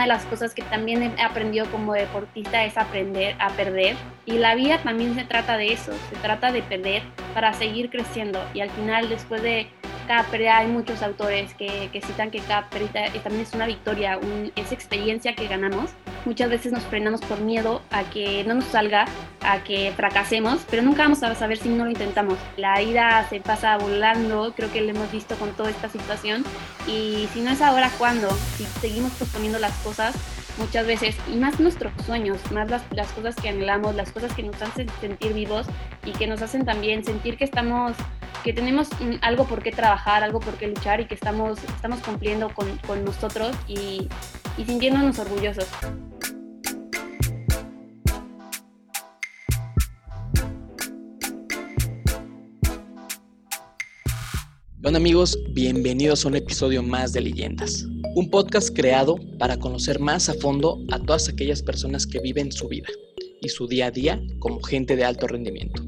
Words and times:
de 0.00 0.06
las 0.06 0.24
cosas 0.24 0.54
que 0.54 0.62
también 0.62 1.02
he 1.02 1.22
aprendido 1.22 1.70
como 1.70 1.92
deportista 1.92 2.64
es 2.64 2.76
aprender 2.78 3.36
a 3.38 3.50
perder. 3.50 3.96
Y 4.24 4.32
la 4.38 4.54
vida 4.54 4.78
también 4.78 5.14
se 5.14 5.24
trata 5.24 5.56
de 5.56 5.72
eso, 5.72 5.92
se 6.10 6.16
trata 6.16 6.50
de 6.50 6.62
perder 6.62 7.02
para 7.34 7.52
seguir 7.52 7.90
creciendo. 7.90 8.42
Y 8.54 8.60
al 8.60 8.70
final, 8.70 9.08
después 9.08 9.42
de 9.42 9.68
cada 10.08 10.24
pérdida, 10.24 10.58
hay 10.58 10.68
muchos 10.68 11.02
autores 11.02 11.54
que, 11.54 11.90
que 11.92 12.00
citan 12.00 12.30
que 12.30 12.40
cada 12.40 12.68
pérdida 12.70 13.04
también 13.22 13.42
es 13.42 13.52
una 13.54 13.66
victoria, 13.66 14.18
un, 14.18 14.52
es 14.56 14.72
experiencia 14.72 15.34
que 15.34 15.46
ganamos. 15.46 15.90
Muchas 16.24 16.50
veces 16.50 16.72
nos 16.72 16.84
frenamos 16.84 17.20
por 17.20 17.40
miedo 17.40 17.82
a 17.90 18.04
que 18.04 18.44
no 18.44 18.54
nos 18.54 18.64
salga, 18.66 19.06
a 19.40 19.64
que 19.64 19.92
fracasemos, 19.96 20.60
pero 20.70 20.82
nunca 20.82 21.02
vamos 21.02 21.22
a 21.24 21.34
saber 21.34 21.58
si 21.58 21.68
no 21.68 21.84
lo 21.84 21.90
intentamos. 21.90 22.38
La 22.56 22.78
vida 22.78 23.26
se 23.28 23.40
pasa 23.40 23.76
volando, 23.76 24.52
creo 24.56 24.72
que 24.72 24.82
lo 24.82 24.90
hemos 24.90 25.10
visto 25.10 25.34
con 25.34 25.50
toda 25.54 25.70
esta 25.70 25.88
situación. 25.88 26.44
Y 26.86 27.28
si 27.32 27.40
no 27.40 27.50
es 27.50 27.60
ahora, 27.60 27.90
¿cuándo? 27.98 28.30
Si 28.56 28.64
seguimos 28.80 29.10
posponiendo 29.14 29.58
las 29.58 29.76
cosas, 29.78 30.14
muchas 30.58 30.86
veces, 30.86 31.16
y 31.28 31.34
más 31.34 31.58
nuestros 31.58 31.92
sueños, 32.06 32.38
más 32.52 32.70
las, 32.70 32.82
las, 32.92 33.10
cosas 33.10 33.34
que 33.34 33.48
anhelamos, 33.48 33.96
las 33.96 34.12
cosas 34.12 34.32
que 34.32 34.44
nos 34.44 34.62
hacen 34.62 34.86
sentir 35.00 35.32
vivos 35.32 35.66
y 36.04 36.12
que 36.12 36.28
nos 36.28 36.40
hacen 36.40 36.64
también 36.64 37.04
sentir 37.04 37.36
que 37.36 37.44
estamos, 37.44 37.94
que 38.44 38.52
tenemos 38.52 38.90
algo 39.22 39.44
por 39.46 39.60
qué 39.60 39.72
trabajar, 39.72 40.22
algo 40.22 40.38
por 40.38 40.54
qué 40.54 40.68
luchar 40.68 41.00
y 41.00 41.06
que 41.06 41.14
estamos, 41.14 41.58
estamos 41.64 41.98
cumpliendo 42.00 42.48
con, 42.54 42.76
con 42.78 43.04
nosotros 43.04 43.56
y, 43.66 44.08
y 44.58 44.64
sintiéndonos 44.64 45.18
orgullosos. 45.18 45.66
Hola 54.84 54.96
amigos, 54.98 55.38
bienvenidos 55.54 56.24
a 56.24 56.28
un 56.28 56.36
episodio 56.36 56.82
más 56.82 57.12
de 57.12 57.20
Leyendas, 57.20 57.86
un 58.14 58.28
podcast 58.30 58.74
creado 58.74 59.16
para 59.38 59.56
conocer 59.56 60.00
más 60.00 60.28
a 60.28 60.34
fondo 60.34 60.84
a 60.90 60.98
todas 60.98 61.28
aquellas 61.28 61.62
personas 61.62 62.06
que 62.06 62.20
viven 62.20 62.52
su 62.52 62.68
vida 62.68 62.88
y 63.40 63.48
su 63.48 63.68
día 63.68 63.86
a 63.86 63.90
día 63.90 64.20
como 64.38 64.60
gente 64.62 64.96
de 64.96 65.04
alto 65.04 65.28
rendimiento. 65.28 65.82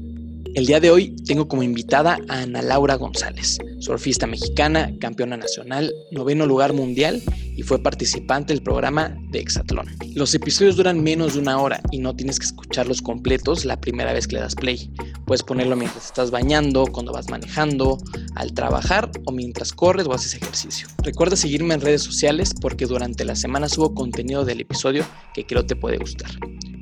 El 0.55 0.67
día 0.67 0.79
de 0.79 0.89
hoy 0.89 1.13
tengo 1.25 1.49
como 1.49 1.63
invitada 1.63 2.17
a 2.29 2.43
Ana 2.43 2.61
Laura 2.61 2.95
González, 2.95 3.57
surfista 3.79 4.25
mexicana, 4.25 4.89
campeona 5.01 5.35
nacional, 5.35 5.93
noveno 6.11 6.45
lugar 6.45 6.71
mundial 6.71 7.21
y 7.57 7.63
fue 7.63 7.83
participante 7.83 8.53
del 8.53 8.63
programa 8.63 9.17
de 9.31 9.39
Exatlón. 9.39 9.87
Los 10.13 10.33
episodios 10.33 10.77
duran 10.77 11.03
menos 11.03 11.33
de 11.33 11.41
una 11.41 11.59
hora 11.59 11.81
y 11.91 11.99
no 11.99 12.15
tienes 12.15 12.39
que 12.39 12.45
escucharlos 12.45 13.01
completos 13.01 13.65
la 13.65 13.81
primera 13.81 14.13
vez 14.13 14.27
que 14.27 14.35
le 14.35 14.43
das 14.43 14.55
play. 14.55 14.89
Puedes 15.25 15.43
ponerlo 15.43 15.75
mientras 15.75 16.05
estás 16.05 16.31
bañando, 16.31 16.85
cuando 16.85 17.11
vas 17.11 17.29
manejando, 17.29 17.97
al 18.35 18.53
trabajar 18.53 19.11
o 19.25 19.33
mientras 19.33 19.73
corres 19.73 20.07
o 20.07 20.13
haces 20.13 20.35
ejercicio. 20.35 20.87
Recuerda 21.03 21.35
seguirme 21.35 21.73
en 21.73 21.81
redes 21.81 22.01
sociales 22.01 22.53
porque 22.61 22.85
durante 22.85 23.25
la 23.25 23.35
semana 23.35 23.67
subo 23.67 23.93
contenido 23.93 24.45
del 24.45 24.61
episodio 24.61 25.03
que 25.33 25.45
creo 25.45 25.65
te 25.65 25.75
puede 25.75 25.97
gustar. 25.97 26.31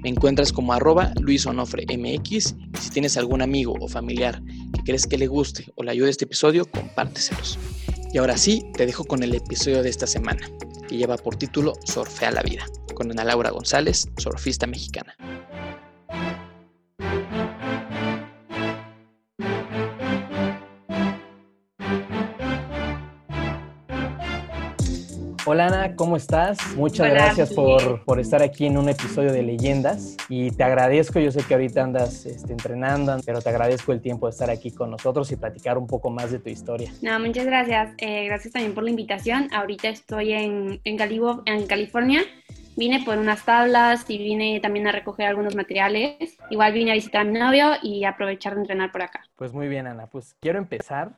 Me 0.03 0.09
encuentras 0.09 0.51
como 0.51 0.73
arroba 0.73 1.13
luisonofremx 1.19 2.31
y 2.31 2.41
si 2.41 2.89
tienes 2.91 3.15
algún 3.15 3.41
amigo 3.41 3.73
o 3.79 3.87
familiar 3.87 4.41
que 4.73 4.83
crees 4.83 5.07
que 5.07 5.17
le 5.17 5.27
guste 5.27 5.71
o 5.75 5.83
le 5.83 5.91
ayude 5.91 6.09
este 6.09 6.25
episodio, 6.25 6.65
compárteselos. 6.69 7.57
Y 8.11 8.17
ahora 8.17 8.37
sí, 8.37 8.65
te 8.75 8.85
dejo 8.85 9.05
con 9.05 9.23
el 9.23 9.33
episodio 9.33 9.81
de 9.81 9.89
esta 9.89 10.05
semana, 10.05 10.47
que 10.87 10.97
lleva 10.97 11.15
por 11.17 11.37
título 11.37 11.73
Surfea 11.85 12.31
la 12.31 12.43
vida, 12.43 12.65
con 12.93 13.09
Ana 13.11 13.23
Laura 13.23 13.49
González, 13.49 14.09
surfista 14.17 14.67
mexicana. 14.67 15.15
Hola 25.45 25.67
Ana, 25.67 25.95
¿cómo 25.97 26.15
estás? 26.15 26.57
Muchas 26.77 27.01
Hola, 27.01 27.25
gracias 27.25 27.53
por, 27.53 28.05
por, 28.05 28.21
estar 28.21 28.41
aquí 28.41 28.65
en 28.65 28.77
un 28.77 28.87
episodio 28.87 29.33
de 29.33 29.43
Leyendas 29.43 30.15
y 30.29 30.51
te 30.51 30.63
agradezco, 30.63 31.19
yo 31.19 31.31
sé 31.31 31.43
que 31.45 31.53
ahorita 31.53 31.83
andas 31.83 32.25
este, 32.25 32.53
entrenando, 32.53 33.17
pero 33.25 33.41
te 33.41 33.49
agradezco 33.49 33.91
el 33.91 33.99
tiempo 33.99 34.27
de 34.27 34.31
estar 34.31 34.49
aquí 34.49 34.71
con 34.71 34.89
nosotros 34.89 35.29
y 35.33 35.35
platicar 35.35 35.77
un 35.77 35.85
poco 35.85 36.09
más 36.09 36.31
de 36.31 36.39
tu 36.39 36.49
historia. 36.49 36.93
No, 37.01 37.19
muchas 37.19 37.45
gracias. 37.45 37.93
Eh, 37.97 38.23
gracias 38.23 38.53
también 38.53 38.73
por 38.73 38.85
la 38.85 38.91
invitación. 38.91 39.49
Ahorita 39.53 39.89
estoy 39.89 40.31
en, 40.31 40.79
en, 40.85 40.97
Calibo, 40.97 41.43
en 41.45 41.67
California. 41.67 42.21
Vine 42.77 43.03
por 43.03 43.17
unas 43.17 43.43
tablas 43.43 44.09
y 44.09 44.17
vine 44.19 44.61
también 44.61 44.87
a 44.87 44.93
recoger 44.93 45.27
algunos 45.27 45.55
materiales. 45.55 46.37
Igual 46.51 46.71
vine 46.71 46.91
a 46.91 46.93
visitar 46.93 47.21
a 47.21 47.25
mi 47.25 47.37
novio 47.37 47.73
y 47.81 48.05
aprovechar 48.05 48.55
de 48.55 48.61
entrenar 48.61 48.93
por 48.93 49.01
acá. 49.01 49.25
Pues 49.35 49.51
muy 49.51 49.67
bien, 49.67 49.87
Ana. 49.87 50.07
Pues 50.07 50.37
quiero 50.39 50.57
empezar 50.57 51.17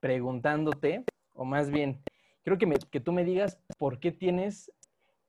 preguntándote, 0.00 1.04
o 1.34 1.44
más 1.44 1.70
bien, 1.70 2.02
quiero 2.42 2.58
que, 2.58 2.66
me, 2.66 2.76
que, 2.76 3.00
tú 3.00 3.12
me 3.12 3.24
digas 3.24 3.58
por 3.78 3.98
qué 3.98 4.12
tienes 4.12 4.72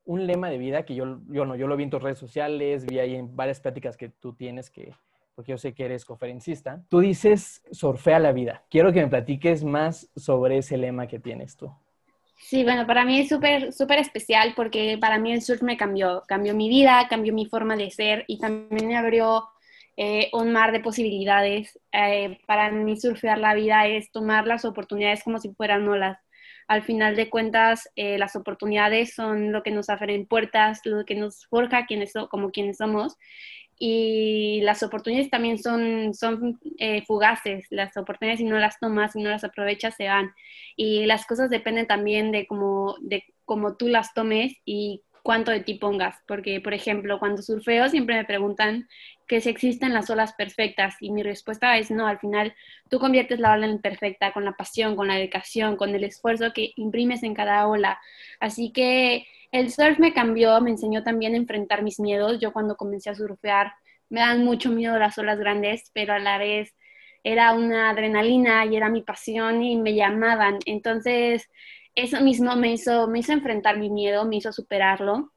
un 0.05 0.27
lema 0.27 0.49
de 0.49 0.57
vida 0.57 0.83
que 0.83 0.95
yo, 0.95 1.19
yo 1.29 1.45
no, 1.45 1.55
yo 1.55 1.67
lo 1.67 1.77
vi 1.77 1.83
en 1.83 1.89
tus 1.89 2.01
redes 2.01 2.17
sociales, 2.17 2.85
vi 2.85 2.99
ahí 2.99 3.15
en 3.15 3.35
varias 3.35 3.59
pláticas 3.59 3.95
que 3.95 4.09
tú 4.09 4.33
tienes 4.33 4.69
que, 4.69 4.93
porque 5.35 5.51
yo 5.51 5.57
sé 5.57 5.73
que 5.73 5.85
eres 5.85 6.05
conferencista. 6.05 6.83
Tú 6.89 6.99
dices 6.99 7.63
surfea 7.71 8.19
la 8.19 8.31
vida. 8.31 8.63
Quiero 8.69 8.91
que 8.91 9.01
me 9.01 9.07
platiques 9.07 9.63
más 9.63 10.09
sobre 10.15 10.57
ese 10.57 10.77
lema 10.77 11.07
que 11.07 11.19
tienes 11.19 11.55
tú. 11.55 11.71
Sí, 12.37 12.63
bueno, 12.63 12.85
para 12.85 13.05
mí 13.05 13.19
es 13.19 13.29
súper, 13.29 13.71
súper 13.71 13.99
especial 13.99 14.53
porque 14.55 14.97
para 14.99 15.17
mí 15.17 15.31
el 15.31 15.41
surf 15.41 15.61
me 15.61 15.77
cambió, 15.77 16.23
cambió 16.27 16.53
mi 16.53 16.67
vida, 16.67 17.07
cambió 17.09 17.33
mi 17.33 17.45
forma 17.45 17.77
de 17.77 17.89
ser 17.89 18.25
y 18.27 18.37
también 18.37 18.87
me 18.87 18.97
abrió 18.97 19.47
eh, 19.95 20.29
un 20.33 20.51
mar 20.51 20.73
de 20.73 20.81
posibilidades. 20.81 21.79
Eh, 21.93 22.39
para 22.45 22.69
mí 22.69 22.99
surfear 22.99 23.37
la 23.37 23.53
vida 23.53 23.87
es 23.87 24.11
tomar 24.11 24.45
las 24.45 24.65
oportunidades 24.65 25.23
como 25.23 25.39
si 25.39 25.53
fueran 25.53 25.87
olas 25.87 26.17
al 26.67 26.83
final 26.83 27.15
de 27.15 27.29
cuentas 27.29 27.89
eh, 27.95 28.17
las 28.17 28.35
oportunidades 28.35 29.13
son 29.13 29.51
lo 29.51 29.63
que 29.63 29.71
nos 29.71 29.89
abren 29.89 30.25
puertas, 30.25 30.81
lo 30.85 31.05
que 31.05 31.15
nos 31.15 31.45
forja 31.47 31.85
quienes 31.85 32.13
como 32.29 32.51
quienes 32.51 32.77
somos. 32.77 33.17
Y 33.79 34.61
las 34.61 34.83
oportunidades 34.83 35.29
también 35.29 35.57
son, 35.57 36.13
son 36.13 36.59
eh, 36.77 37.03
fugaces, 37.05 37.65
las 37.69 37.97
oportunidades 37.97 38.39
si 38.39 38.45
no 38.45 38.57
las 38.57 38.79
tomas, 38.79 39.13
si 39.13 39.21
no 39.21 39.29
las 39.29 39.43
aprovechas 39.43 39.95
se 39.95 40.07
van. 40.07 40.33
Y 40.75 41.05
las 41.05 41.25
cosas 41.25 41.49
dependen 41.49 41.87
también 41.87 42.31
de 42.31 42.47
cómo, 42.47 42.95
de 43.01 43.23
cómo 43.45 43.75
tú 43.75 43.87
las 43.87 44.13
tomes 44.13 44.53
y 44.63 45.01
cuánto 45.23 45.51
de 45.51 45.61
ti 45.61 45.75
pongas, 45.75 46.17
porque 46.27 46.61
por 46.61 46.73
ejemplo 46.73 47.17
cuando 47.17 47.41
surfeo 47.41 47.89
siempre 47.89 48.15
me 48.15 48.25
preguntan 48.25 48.87
que 49.27 49.41
si 49.41 49.49
existen 49.49 49.93
las 49.93 50.09
olas 50.09 50.33
perfectas 50.33 50.95
y 50.99 51.11
mi 51.11 51.23
respuesta 51.23 51.77
es 51.77 51.91
no, 51.91 52.07
al 52.07 52.19
final 52.19 52.53
tú 52.89 52.99
conviertes 52.99 53.39
la 53.39 53.53
ola 53.53 53.65
en 53.65 53.79
perfecta 53.79 54.31
con 54.31 54.45
la 54.45 54.53
pasión, 54.53 54.95
con 54.95 55.07
la 55.07 55.15
dedicación, 55.15 55.77
con 55.77 55.93
el 55.95 56.03
esfuerzo 56.03 56.53
que 56.53 56.73
imprimes 56.75 57.23
en 57.23 57.33
cada 57.33 57.67
ola. 57.67 57.99
Así 58.39 58.71
que 58.71 59.25
el 59.51 59.71
surf 59.71 59.99
me 59.99 60.13
cambió, 60.13 60.59
me 60.61 60.71
enseñó 60.71 61.03
también 61.03 61.33
a 61.33 61.37
enfrentar 61.37 61.83
mis 61.83 61.99
miedos. 61.99 62.39
Yo 62.39 62.53
cuando 62.53 62.75
comencé 62.75 63.09
a 63.09 63.15
surfear 63.15 63.73
me 64.09 64.21
dan 64.21 64.43
mucho 64.43 64.69
miedo 64.69 64.97
las 64.99 65.17
olas 65.17 65.39
grandes, 65.39 65.89
pero 65.93 66.13
a 66.13 66.19
la 66.19 66.37
vez 66.37 66.75
era 67.23 67.53
una 67.53 67.89
adrenalina 67.89 68.65
y 68.65 68.75
era 68.75 68.89
mi 68.89 69.01
pasión 69.01 69.63
y 69.63 69.77
me 69.77 69.95
llamaban. 69.95 70.59
Entonces 70.65 71.49
eso 71.95 72.21
mismo 72.21 72.55
me 72.55 72.73
hizo, 72.73 73.07
me 73.07 73.19
hizo 73.19 73.33
enfrentar 73.33 73.77
mi 73.77 73.89
miedo, 73.89 74.25
me 74.25 74.37
hizo 74.37 74.51
superarlo 74.51 75.31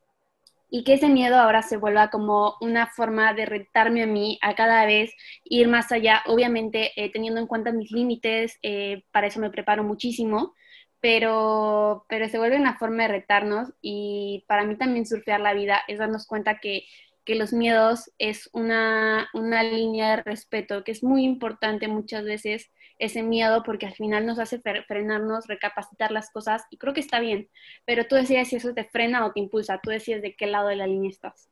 y 0.69 0.84
que 0.84 0.94
ese 0.94 1.09
miedo 1.09 1.37
ahora 1.37 1.62
se 1.62 1.77
vuelva 1.77 2.10
como 2.10 2.56
una 2.60 2.88
forma 2.88 3.34
de 3.34 3.47
retarme 3.47 4.03
a 4.03 4.06
mí 4.06 4.38
a 4.43 4.54
cada 4.54 4.84
vez 4.87 5.12
ir 5.44 5.69
más 5.69 5.93
allá, 5.93 6.22
obviamente 6.27 6.93
eh, 6.97 7.10
teniendo 7.12 7.41
en 7.41 7.47
cuenta 7.47 7.72
mis 7.72 7.91
límites, 7.93 8.59
eh, 8.62 9.04
para 9.12 9.28
eso 9.28 9.41
me 9.41 9.50
preparo 9.50 9.84
muchísimo, 9.84 10.54
pero, 11.00 12.04
pero 12.09 12.28
se 12.28 12.38
vuelve 12.38 12.56
una 12.56 12.78
forma 12.78 13.04
de 13.04 13.09
retarnos 13.09 13.72
y 13.81 14.44
para 14.49 14.65
mí 14.65 14.77
también 14.77 15.06
surfear 15.06 15.41
la 15.41 15.54
vida 15.54 15.81
es 15.88 15.99
darnos 15.99 16.27
cuenta 16.27 16.59
que, 16.59 16.84
que 17.25 17.34
los 17.37 17.53
miedos 17.53 18.10
es 18.19 18.48
una, 18.53 19.28
una 19.34 19.62
línea 19.62 20.16
de 20.16 20.22
respeto, 20.22 20.84
que 20.84 20.93
es 20.93 21.03
muy 21.04 21.25
importante 21.25 21.88
muchas 21.88 22.25
veces 22.25 22.71
ese 22.99 23.23
miedo 23.23 23.62
porque 23.62 23.87
al 23.87 23.95
final 23.95 24.27
nos 24.27 24.39
hace 24.39 24.61
frenarnos, 24.61 25.47
recapacitar 25.47 26.11
las 26.11 26.31
cosas 26.31 26.65
y 26.71 26.79
creo 26.79 26.95
que 26.95 27.01
está 27.01 27.21
bien, 27.21 27.49
pero 27.84 28.07
tú 28.07 28.17
decides 28.17 28.49
si 28.49 28.57
eso 28.57 28.75
te 28.75 28.84
frena 28.84 29.27
o 29.27 29.33
te 29.33 29.41
impulsa, 29.41 29.81
tú 29.83 29.91
decides 29.91 30.22
de 30.22 30.34
qué 30.34 30.47
lado 30.47 30.69
de 30.69 30.77
la 30.77 30.87
línea 30.87 31.10
estás. 31.10 31.51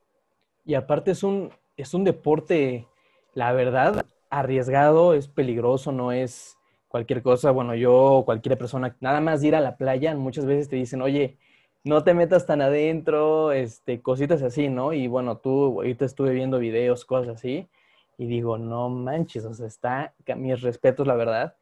Y 0.65 0.75
aparte 0.75 1.11
es 1.11 1.23
un, 1.23 1.53
es 1.77 1.95
un 1.95 2.05
deporte, 2.05 2.87
la 3.35 3.53
verdad, 3.53 4.07
arriesgado, 4.31 5.15
es 5.15 5.29
peligroso, 5.29 5.93
no 5.93 6.13
es 6.13 6.57
cualquier 6.89 7.23
cosa, 7.23 7.51
bueno, 7.51 7.75
yo 7.75 8.23
cualquier 8.25 8.57
persona, 8.57 8.97
nada 9.01 9.21
más 9.21 9.43
ir 9.43 9.55
a 9.55 9.61
la 9.61 9.77
playa, 9.77 10.15
muchas 10.15 10.47
veces 10.47 10.69
te 10.69 10.77
dicen, 10.77 11.03
oye, 11.03 11.39
no 11.83 12.03
te 12.03 12.15
metas 12.15 12.47
tan 12.47 12.63
adentro, 12.63 13.53
este, 13.53 14.01
cositas 14.01 14.43
así, 14.43 14.69
¿no? 14.69 14.93
Y 14.93 15.07
bueno, 15.07 15.37
tú 15.39 15.81
ahorita 15.81 16.05
estuve 16.05 16.33
viendo 16.33 16.59
videos, 16.59 17.05
cosas 17.05 17.37
así, 17.37 17.69
y 18.17 18.27
digo, 18.27 18.59
no 18.59 18.89
manches, 18.89 19.45
o 19.45 19.55
sea, 19.55 19.67
está, 19.67 20.15
mis 20.37 20.61
respetos, 20.61 21.07
la 21.07 21.15
verdad. 21.15 21.57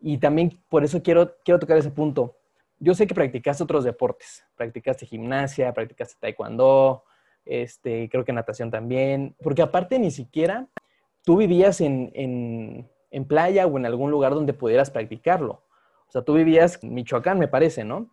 Y 0.00 0.18
también 0.18 0.60
por 0.68 0.84
eso 0.84 1.02
quiero, 1.02 1.34
quiero 1.44 1.58
tocar 1.58 1.76
ese 1.78 1.90
punto. 1.90 2.36
Yo 2.78 2.94
sé 2.94 3.06
que 3.06 3.14
practicaste 3.14 3.62
otros 3.62 3.84
deportes, 3.84 4.44
practicaste 4.56 5.06
gimnasia, 5.06 5.72
practicaste 5.72 6.16
taekwondo, 6.20 7.02
este, 7.44 8.08
creo 8.08 8.24
que 8.24 8.32
natación 8.32 8.70
también, 8.70 9.34
porque 9.42 9.62
aparte 9.62 9.98
ni 9.98 10.10
siquiera 10.10 10.68
tú 11.24 11.36
vivías 11.36 11.80
en, 11.80 12.10
en, 12.14 12.88
en 13.10 13.24
playa 13.24 13.66
o 13.66 13.76
en 13.76 13.86
algún 13.86 14.10
lugar 14.10 14.34
donde 14.34 14.52
pudieras 14.52 14.90
practicarlo. 14.90 15.64
O 16.08 16.10
sea, 16.10 16.22
tú 16.22 16.34
vivías 16.34 16.82
en 16.82 16.94
Michoacán, 16.94 17.38
me 17.38 17.48
parece, 17.48 17.84
¿no? 17.84 18.08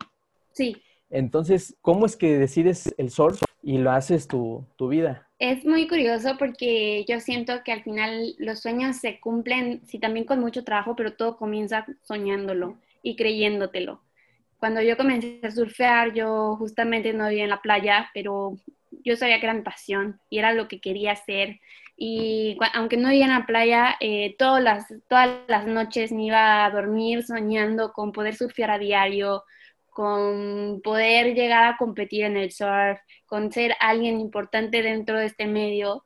Sí. 0.52 0.82
Entonces, 1.10 1.78
¿cómo 1.82 2.06
es 2.06 2.18
que 2.18 2.38
decides 2.38 2.94
el 2.98 3.10
surf 3.10 3.42
y 3.62 3.78
lo 3.78 3.92
haces 3.92 4.28
tu, 4.28 4.66
tu 4.76 4.88
vida? 4.88 5.25
Es 5.38 5.66
muy 5.66 5.88
curioso 5.88 6.38
porque 6.38 7.04
yo 7.10 7.20
siento 7.20 7.62
que 7.64 7.74
al 7.74 7.84
final 7.84 8.36
los 8.38 8.62
sueños 8.62 8.98
se 8.98 9.20
cumplen, 9.20 9.82
sí, 9.86 10.00
también 10.00 10.26
con 10.26 10.40
mucho 10.40 10.64
trabajo, 10.64 10.96
pero 10.96 11.14
todo 11.14 11.36
comienza 11.38 11.86
soñándolo 12.04 12.78
y 13.04 13.18
creyéndotelo. 13.18 14.02
Cuando 14.60 14.82
yo 14.82 14.96
comencé 14.98 15.42
a 15.44 15.52
surfear, 15.52 16.14
yo 16.14 16.56
justamente 16.58 17.12
no 17.14 17.28
vivía 17.28 17.44
en 17.44 17.50
la 17.50 17.62
playa, 17.62 18.10
pero 18.14 18.56
yo 19.04 19.18
sabía 19.18 19.40
que 19.40 19.46
era 19.46 19.54
mi 19.54 19.62
pasión 19.62 20.20
y 20.30 20.40
era 20.40 20.54
lo 20.54 20.68
que 20.70 20.80
quería 20.80 21.12
hacer. 21.12 21.60
Y 21.98 22.58
aunque 22.74 22.98
no 22.98 23.10
vivía 23.10 23.26
en 23.26 23.32
la 23.32 23.46
playa, 23.46 23.96
eh, 24.00 24.36
todas, 24.40 24.88
todas 25.10 25.30
las 25.48 25.68
noches 25.68 26.12
me 26.14 26.26
iba 26.26 26.66
a 26.66 26.72
dormir 26.72 27.24
soñando 27.24 27.92
con 27.94 28.14
poder 28.14 28.36
surfear 28.36 28.72
a 28.72 28.80
diario, 28.80 29.44
con 29.96 30.82
poder 30.84 31.36
llegar 31.36 31.64
a 31.64 31.78
competir 31.78 32.26
en 32.26 32.36
el 32.36 32.52
surf, 32.52 33.00
con 33.26 33.50
ser 33.54 33.76
alguien 33.80 34.20
importante 34.20 34.82
dentro 34.84 35.18
de 35.18 35.28
este 35.28 35.48
medio. 35.48 36.04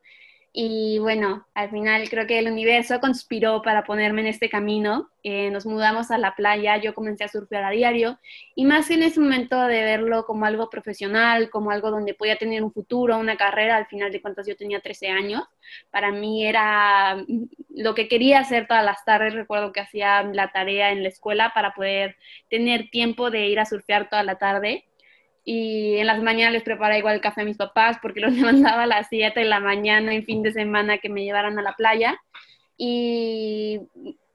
Y 0.51 0.97
bueno, 0.97 1.45
al 1.53 1.69
final 1.69 2.09
creo 2.09 2.25
que 2.25 2.39
el 2.39 2.51
universo 2.51 2.99
conspiró 2.99 3.61
para 3.61 3.83
ponerme 3.83 4.21
en 4.21 4.27
este 4.27 4.49
camino. 4.49 5.09
Eh, 5.23 5.51
nos 5.51 5.67
mudamos 5.67 6.09
a 6.09 6.17
la 6.17 6.35
playa, 6.35 6.77
yo 6.77 6.95
comencé 6.95 7.23
a 7.23 7.27
surfear 7.27 7.63
a 7.63 7.69
diario 7.69 8.19
y 8.55 8.65
más 8.65 8.89
en 8.89 9.03
ese 9.03 9.19
momento 9.19 9.61
de 9.67 9.83
verlo 9.83 10.25
como 10.25 10.45
algo 10.45 10.69
profesional, 10.69 11.51
como 11.51 11.69
algo 11.69 11.91
donde 11.91 12.15
podía 12.15 12.37
tener 12.37 12.63
un 12.63 12.73
futuro, 12.73 13.17
una 13.19 13.37
carrera, 13.37 13.75
al 13.77 13.85
final 13.85 14.11
de 14.11 14.21
cuentas 14.21 14.47
yo 14.47 14.55
tenía 14.55 14.79
13 14.79 15.09
años. 15.09 15.43
Para 15.91 16.11
mí 16.11 16.45
era 16.45 17.23
lo 17.69 17.93
que 17.93 18.07
quería 18.07 18.39
hacer 18.39 18.67
todas 18.67 18.83
las 18.83 19.05
tardes. 19.05 19.35
Recuerdo 19.35 19.71
que 19.71 19.81
hacía 19.81 20.23
la 20.23 20.51
tarea 20.51 20.91
en 20.91 21.03
la 21.03 21.09
escuela 21.09 21.51
para 21.53 21.73
poder 21.75 22.17
tener 22.49 22.89
tiempo 22.89 23.29
de 23.29 23.47
ir 23.47 23.59
a 23.59 23.65
surfear 23.65 24.09
toda 24.09 24.23
la 24.23 24.39
tarde 24.39 24.88
y 25.43 25.97
en 25.97 26.07
las 26.07 26.21
mañanas 26.21 26.53
les 26.53 26.63
preparaba 26.63 26.97
igual 26.97 27.15
el 27.15 27.21
café 27.21 27.41
a 27.41 27.45
mis 27.45 27.57
papás 27.57 27.97
porque 28.01 28.19
los 28.21 28.33
levantaba 28.33 28.83
a 28.83 28.87
las 28.87 29.07
7 29.09 29.39
de 29.39 29.45
la 29.45 29.59
mañana 29.59 30.13
en 30.13 30.23
fin 30.23 30.43
de 30.43 30.51
semana 30.51 30.97
que 30.97 31.09
me 31.09 31.23
llevaran 31.23 31.57
a 31.59 31.61
la 31.61 31.73
playa. 31.73 32.19
Y 32.77 33.81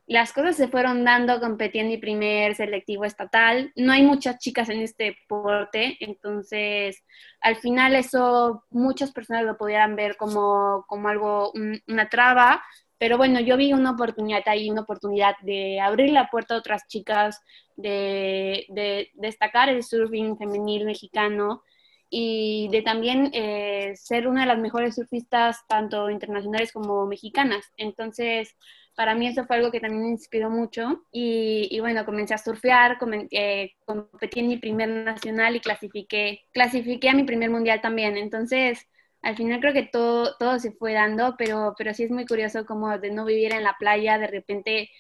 las 0.07 0.35
cosas 0.35 0.57
se 0.57 0.69
fueron 0.69 1.05
dando, 1.05 1.41
competí 1.41 1.79
en 1.79 1.89
mi 1.89 1.97
primer 1.97 2.55
selectivo 2.55 3.05
estatal. 3.05 3.73
No 3.75 3.93
hay 3.93 4.03
muchas 4.03 4.39
chicas 4.39 4.69
en 4.69 4.81
este 4.81 5.05
deporte, 5.05 5.97
entonces 6.01 7.03
al 7.41 7.57
final 7.57 7.95
eso 7.95 8.65
muchas 8.71 9.13
personas 9.13 9.45
lo 9.45 9.57
pudieran 9.57 9.97
ver 9.97 10.17
como, 10.17 10.85
como 10.89 11.09
algo, 11.09 11.53
una 11.89 12.09
traba, 12.11 12.63
pero 12.99 13.17
bueno, 13.17 13.41
yo 13.41 13.57
vi 13.57 13.73
una 13.73 13.93
oportunidad 13.93 14.43
ahí, 14.47 14.71
una 14.71 14.83
oportunidad 14.83 15.37
de 15.43 15.81
abrir 15.81 16.11
la 16.11 16.29
puerta 16.31 16.55
a 16.55 16.59
otras 16.59 16.87
chicas, 16.87 17.41
de, 17.77 19.11
destacar 19.15 19.69
el 19.69 19.83
surfing 19.83 20.37
femenil 20.37 20.85
mexicano 20.85 21.63
y 22.11 22.69
de 22.71 22.83
también 22.83 23.31
eh, 23.33 23.93
ser 23.97 24.29
una 24.29 24.43
de 24.43 24.47
las 24.47 24.59
mejores 24.59 24.95
surfistas, 24.95 25.67
tanto 25.67 26.11
internacionales 26.11 26.73
como 26.73 27.07
mexicanas. 27.07 27.65
Entonces, 27.77 28.57
para 28.95 29.15
mí 29.15 29.27
eso 29.27 29.45
fue 29.47 29.57
algo 29.57 29.73
que 29.73 29.81
también 29.81 30.05
me 30.05 30.11
inspiró 30.11 30.51
mucho 30.51 31.05
y, 31.11 31.79
bueno, 31.81 32.05
comencé 32.05 32.35
a 32.35 32.39
surfear, 32.39 32.99
eh, 33.31 33.73
competí 33.85 34.41
en 34.41 34.49
mi 34.49 34.59
primer 34.59 34.89
nacional 34.89 35.57
y 35.57 35.61
clasifiqué, 35.61 36.43
clasifiqué 36.53 37.09
a 37.09 37.15
mi 37.15 37.25
primer 37.25 37.51
mundial 37.51 37.81
también. 37.81 38.17
Entonces, 38.17 38.87
al 39.23 39.37
final 39.37 39.61
creo 39.61 39.73
que 39.73 39.85
todo, 39.85 40.37
todo 40.39 40.59
se 40.59 40.71
fue 40.73 40.93
dando, 40.93 41.35
pero, 41.37 41.75
pero 41.77 41.95
sí 41.95 42.05
es 42.05 42.11
muy 42.11 42.27
curioso 42.27 42.67
como 42.67 42.97
de 42.99 43.11
no 43.11 43.25
vivir 43.25 43.53
en 43.53 43.65
la 43.65 43.75
playa, 43.79 44.19
de 44.19 44.27
repente 44.29 44.91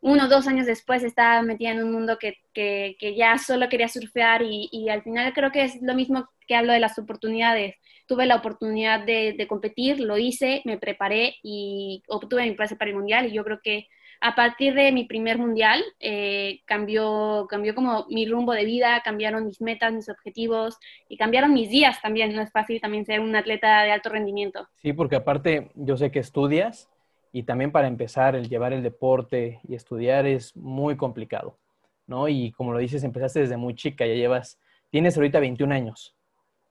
uno 0.00 0.24
o 0.24 0.28
dos 0.28 0.46
años 0.46 0.66
después 0.66 1.02
estaba 1.02 1.42
metida 1.42 1.70
en 1.70 1.82
un 1.82 1.92
mundo 1.92 2.18
que, 2.18 2.38
que, 2.52 3.14
ya 3.16 3.36
solo 3.38 3.68
quería 3.68 3.88
surfear 3.88 4.42
y, 4.42 4.68
y, 4.72 4.88
al 4.88 5.02
final 5.02 5.32
creo 5.34 5.52
que 5.52 5.64
es 5.64 5.80
lo 5.82 5.94
mismo 5.94 6.28
que 6.46 6.56
hablo 6.56 6.72
de 6.72 6.80
las 6.80 6.98
oportunidades. 6.98 7.76
Tuve 8.06 8.26
la 8.26 8.36
oportunidad 8.36 9.04
de, 9.04 9.34
de 9.36 9.46
competir, 9.46 10.00
lo 10.00 10.18
hice, 10.18 10.62
me 10.64 10.78
preparé 10.78 11.36
y 11.42 12.02
obtuve 12.08 12.44
mi 12.44 12.54
pase 12.54 12.76
para 12.76 12.90
el 12.90 12.96
mundial 12.96 13.26
y 13.26 13.32
yo 13.32 13.44
creo 13.44 13.60
que 13.62 13.88
a 14.20 14.34
partir 14.34 14.74
de 14.74 14.92
mi 14.92 15.04
primer 15.04 15.38
mundial 15.38 15.82
eh, 15.98 16.60
cambió, 16.66 17.46
cambió 17.48 17.74
como 17.74 18.06
mi 18.10 18.26
rumbo 18.26 18.52
de 18.52 18.66
vida, 18.66 19.00
cambiaron 19.02 19.46
mis 19.46 19.60
metas, 19.62 19.92
mis 19.92 20.08
objetivos 20.10 20.78
y 21.08 21.16
cambiaron 21.16 21.54
mis 21.54 21.70
días 21.70 22.00
también. 22.02 22.34
No 22.34 22.42
es 22.42 22.52
fácil 22.52 22.80
también 22.80 23.06
ser 23.06 23.20
un 23.20 23.34
atleta 23.34 23.82
de 23.82 23.92
alto 23.92 24.10
rendimiento. 24.10 24.68
Sí, 24.74 24.92
porque 24.92 25.16
aparte 25.16 25.70
yo 25.74 25.96
sé 25.96 26.10
que 26.10 26.18
estudias 26.18 26.89
y 27.32 27.44
también 27.44 27.70
para 27.70 27.88
empezar 27.88 28.34
el 28.34 28.48
llevar 28.48 28.72
el 28.72 28.82
deporte 28.82 29.60
y 29.66 29.74
estudiar 29.74 30.26
es 30.26 30.56
muy 30.56 30.96
complicado, 30.96 31.58
¿no? 32.06 32.28
Y 32.28 32.52
como 32.52 32.72
lo 32.72 32.78
dices, 32.78 33.04
empezaste 33.04 33.40
desde 33.40 33.56
muy 33.56 33.74
chica, 33.74 34.06
ya 34.06 34.14
llevas, 34.14 34.58
tienes 34.90 35.16
ahorita 35.16 35.38
21 35.38 35.74
años. 35.74 36.16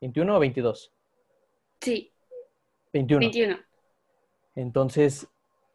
¿21 0.02 0.36
o 0.36 0.40
22? 0.40 0.92
Sí. 1.82 2.12
21. 2.94 3.20
21. 3.20 3.58
Entonces, 4.56 5.28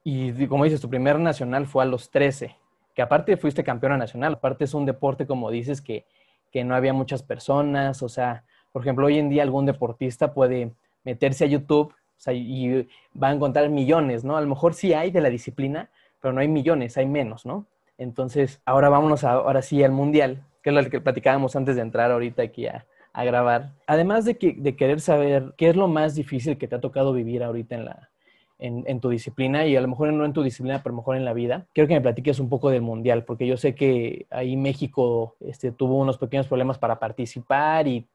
y 0.03 0.47
como 0.47 0.65
dices, 0.65 0.81
tu 0.81 0.91
primer 0.91 1.19
nacional 1.19 1.67
fue 1.67 1.83
a 1.83 1.87
los 1.87 2.11
13, 2.11 2.57
que 2.95 3.03
aparte 3.03 3.37
fuiste 3.37 3.65
campeona 3.65 3.97
nacional, 3.97 4.35
aparte 4.35 4.65
es 4.65 4.75
un 4.75 4.85
deporte, 4.85 5.27
como 5.27 5.51
dices, 5.51 5.81
que, 5.81 6.05
que 6.53 6.65
no 6.65 6.75
había 6.75 6.93
muchas 6.93 7.23
personas, 7.23 8.03
o 8.03 8.09
sea, 8.09 8.45
por 8.73 8.83
ejemplo, 8.83 9.07
hoy 9.07 9.19
en 9.19 9.31
día 9.31 9.43
algún 9.43 9.65
deportista 9.65 10.35
puede 10.35 10.73
meterse 11.05 11.45
a 11.45 11.49
YouTube 11.49 11.95
o 12.17 12.21
sea, 12.21 12.33
y 12.33 12.89
va 13.21 13.29
a 13.29 13.33
encontrar 13.33 13.69
millones, 13.69 14.25
¿no? 14.25 14.37
A 14.37 14.41
lo 14.41 14.49
mejor 14.49 14.75
sí 14.75 14.95
hay 14.95 15.11
de 15.11 15.21
la 15.21 15.31
disciplina, 15.31 15.91
pero 16.21 16.33
no 16.33 16.41
hay 16.41 16.49
millones, 16.49 16.97
hay 16.97 17.07
menos, 17.07 17.45
¿no? 17.45 17.67
Entonces, 17.99 18.61
ahora 18.65 18.89
vámonos 18.89 19.25
ahora 19.25 19.63
sí 19.63 19.83
al 19.85 19.93
mundial, 19.93 20.43
que 20.63 20.71
es 20.71 20.77
lo 20.77 20.91
que 20.91 21.01
platicábamos 21.01 21.55
antes 21.57 21.77
de 21.77 21.83
entrar 21.83 22.11
ahorita 22.11 22.43
aquí 22.43 22.67
a, 22.67 22.87
a 23.13 23.25
grabar. 23.25 23.73
Además 23.87 24.25
de, 24.25 24.37
que, 24.37 24.55
de 24.59 24.77
querer 24.77 25.01
saber 25.01 25.55
qué 25.57 25.69
es 25.69 25.77
lo 25.77 25.89
más 25.89 26.15
difícil 26.15 26.59
que 26.59 26.67
te 26.67 26.75
ha 26.75 26.81
tocado 26.81 27.13
vivir 27.13 27.43
ahorita 27.43 27.77
en 27.77 27.85
la, 27.85 28.11
en, 28.59 29.01
tu 29.01 29.09
disciplina 29.09 29.67
y 29.67 29.77
a 29.77 29.81
lo 29.81 29.89
mejor 29.89 30.13
no 30.13 30.25
en 30.25 30.33
tu 30.33 30.43
disciplina, 30.43 30.83
pero 30.83 30.95
mejor 30.95 31.17
en 31.17 31.25
la 31.25 31.33
vida. 31.33 31.67
Quiero 31.73 31.89
que 31.89 31.95
me 31.95 32.01
platiques 32.01 32.41
un 32.41 32.49
poco 32.49 32.71
del 32.71 32.83
Mundial, 32.83 33.25
porque 33.25 33.47
yo 33.47 33.57
sé 33.57 33.75
que 33.75 34.27
ahí 34.31 34.57
México 34.57 35.37
este, 35.41 35.71
tuvo 35.71 35.99
unos 35.99 36.19
pequeños 36.19 36.49
problemas 36.49 36.79
para 36.79 36.99
participar 36.99 37.87
y 37.87 38.07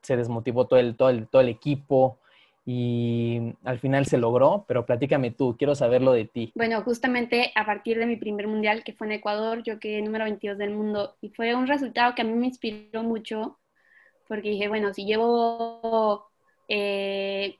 se 0.00 0.16
desmotivó 0.16 0.66
todo 0.66 0.78
el, 0.78 0.96
todo 0.96 1.10
el, 1.10 1.28
todo 1.28 1.42
el 1.42 1.48
equipo 1.48 2.18
y 2.66 3.54
al 3.64 3.78
final 3.78 4.06
se 4.06 4.18
logró, 4.18 4.64
pero 4.66 4.84
platícame 4.84 5.30
tú, 5.30 5.56
quiero 5.56 5.76
saberlo 5.76 6.12
de 6.12 6.24
ti. 6.24 6.52
Bueno, 6.56 6.82
justamente 6.82 7.52
a 7.54 7.64
partir 7.64 7.96
de 7.98 8.06
mi 8.06 8.16
primer 8.16 8.48
mundial, 8.48 8.82
que 8.82 8.92
fue 8.92 9.06
en 9.06 9.12
Ecuador, 9.12 9.62
yo 9.62 9.78
quedé 9.78 10.02
número 10.02 10.24
22 10.24 10.58
del 10.58 10.74
mundo 10.74 11.14
y 11.20 11.30
fue 11.30 11.54
un 11.54 11.68
resultado 11.68 12.14
que 12.16 12.22
a 12.22 12.24
mí 12.24 12.32
me 12.32 12.46
inspiró 12.46 13.04
mucho, 13.04 13.58
porque 14.26 14.50
dije, 14.50 14.68
bueno, 14.68 14.92
si 14.92 15.06
llevo 15.06 16.26
eh, 16.68 17.56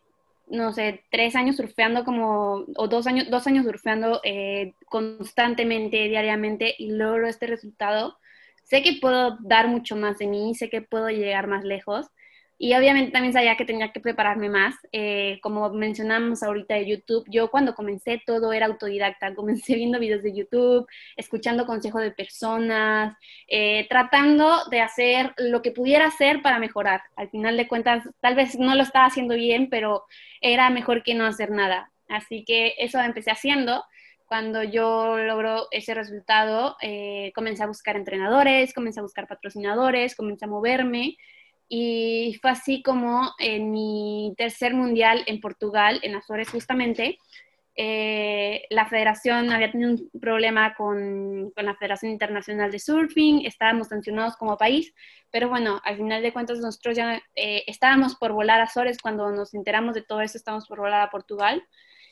no 0.48 0.72
sé, 0.72 1.04
tres 1.10 1.34
años 1.34 1.56
surfeando 1.56 2.04
como, 2.04 2.64
o 2.76 2.88
dos 2.88 3.06
años, 3.06 3.28
dos 3.30 3.46
años 3.46 3.64
surfeando 3.64 4.20
eh, 4.25 4.75
constantemente, 4.86 6.08
diariamente, 6.08 6.75
y 6.78 6.92
logro 6.92 7.26
este 7.26 7.46
resultado, 7.46 8.16
sé 8.64 8.82
que 8.82 8.98
puedo 9.00 9.38
dar 9.40 9.68
mucho 9.68 9.96
más 9.96 10.18
de 10.18 10.26
mí, 10.26 10.54
sé 10.54 10.68
que 10.68 10.82
puedo 10.82 11.08
llegar 11.10 11.46
más 11.48 11.64
lejos, 11.64 12.06
y 12.58 12.75
obviamente 12.75 13.12
también 13.12 13.34
sabía 13.34 13.56
que 13.56 13.66
tenía 13.66 13.92
que 13.92 14.00
prepararme 14.00 14.48
más. 14.48 14.75
Eh, 14.90 15.38
como 15.42 15.68
mencionamos 15.70 16.42
ahorita 16.42 16.75
de 16.75 16.86
YouTube, 16.86 17.25
yo 17.28 17.50
cuando 17.50 17.75
comencé 17.75 18.22
todo 18.25 18.52
era 18.52 18.66
autodidacta. 18.66 19.34
Comencé 19.34 19.75
viendo 19.75 19.98
videos 19.98 20.22
de 20.22 20.34
YouTube, 20.34 20.86
escuchando 21.16 21.66
consejos 21.66 22.02
de 22.02 22.12
personas, 22.12 23.16
eh, 23.48 23.86
tratando 23.88 24.64
de 24.70 24.80
hacer 24.80 25.34
lo 25.36 25.60
que 25.60 25.70
pudiera 25.70 26.06
hacer 26.06 26.40
para 26.42 26.58
mejorar. 26.58 27.02
Al 27.16 27.28
final 27.30 27.56
de 27.56 27.68
cuentas, 27.68 28.04
tal 28.20 28.34
vez 28.34 28.58
no 28.58 28.75
lo 28.75 28.82
estaba 28.82 29.06
haciendo 29.06 29.34
bien, 29.34 29.68
pero 29.68 30.04
era 30.40 30.70
mejor 30.70 31.02
que 31.02 31.14
no 31.14 31.26
hacer 31.26 31.50
nada. 31.50 31.90
Así 32.08 32.44
que 32.44 32.75
eso 32.78 33.00
empecé 33.00 33.30
haciendo. 33.30 33.84
Cuando 34.25 34.62
yo 34.62 35.18
logro 35.18 35.68
ese 35.70 35.94
resultado, 35.94 36.76
eh, 36.80 37.32
comencé 37.34 37.62
a 37.62 37.66
buscar 37.66 37.96
entrenadores, 37.96 38.72
comencé 38.75 39.00
a 39.00 39.02
buscar 39.02 39.28
patrocinadores, 39.28 40.16
comencé 40.16 40.46
a 40.46 40.48
moverme 40.48 41.16
y 41.68 42.38
fue 42.40 42.50
así 42.50 42.82
como 42.82 43.32
en 43.38 43.70
mi 43.70 44.35
tercer 44.37 44.75
mundial 44.75 45.25
en 45.26 45.40
Portugal, 45.40 46.00
en 46.02 46.14
Azores 46.14 46.49
justamente, 46.49 47.18
eh, 47.78 48.64
la 48.70 48.87
federación 48.87 49.50
había 49.50 49.70
tenido 49.70 49.90
un 49.90 50.11
problema 50.18 50.75
con, 50.75 51.50
con, 51.50 51.66
la 51.66 51.76
Federación 51.76 52.11
Internacional 52.11 52.70
de 52.70 52.78
Surfing, 52.78 53.44
estábamos 53.44 53.88
sancionados 53.88 54.35
como 54.38 54.56
país, 54.56 54.94
pero 55.30 55.50
bueno, 55.50 55.82
al 55.85 55.99
final 55.99 56.23
de 56.23 56.32
cuentas 56.32 56.58
nosotros 56.58 56.96
ya 56.96 57.23
eh, 57.35 57.64
estábamos 57.66 58.16
por 58.16 58.32
volar 58.32 58.61
a 58.61 58.64
Azores 58.64 58.96
cuando 58.99 59.30
nos 59.30 59.52
enteramos 59.52 59.94
de 59.94 60.02
todo 60.02 60.23
eso, 60.23 60.38
estábamos 60.38 60.66
por 60.66 60.78
volar 60.78 61.02
a 61.02 61.11
Portugal. 61.11 61.62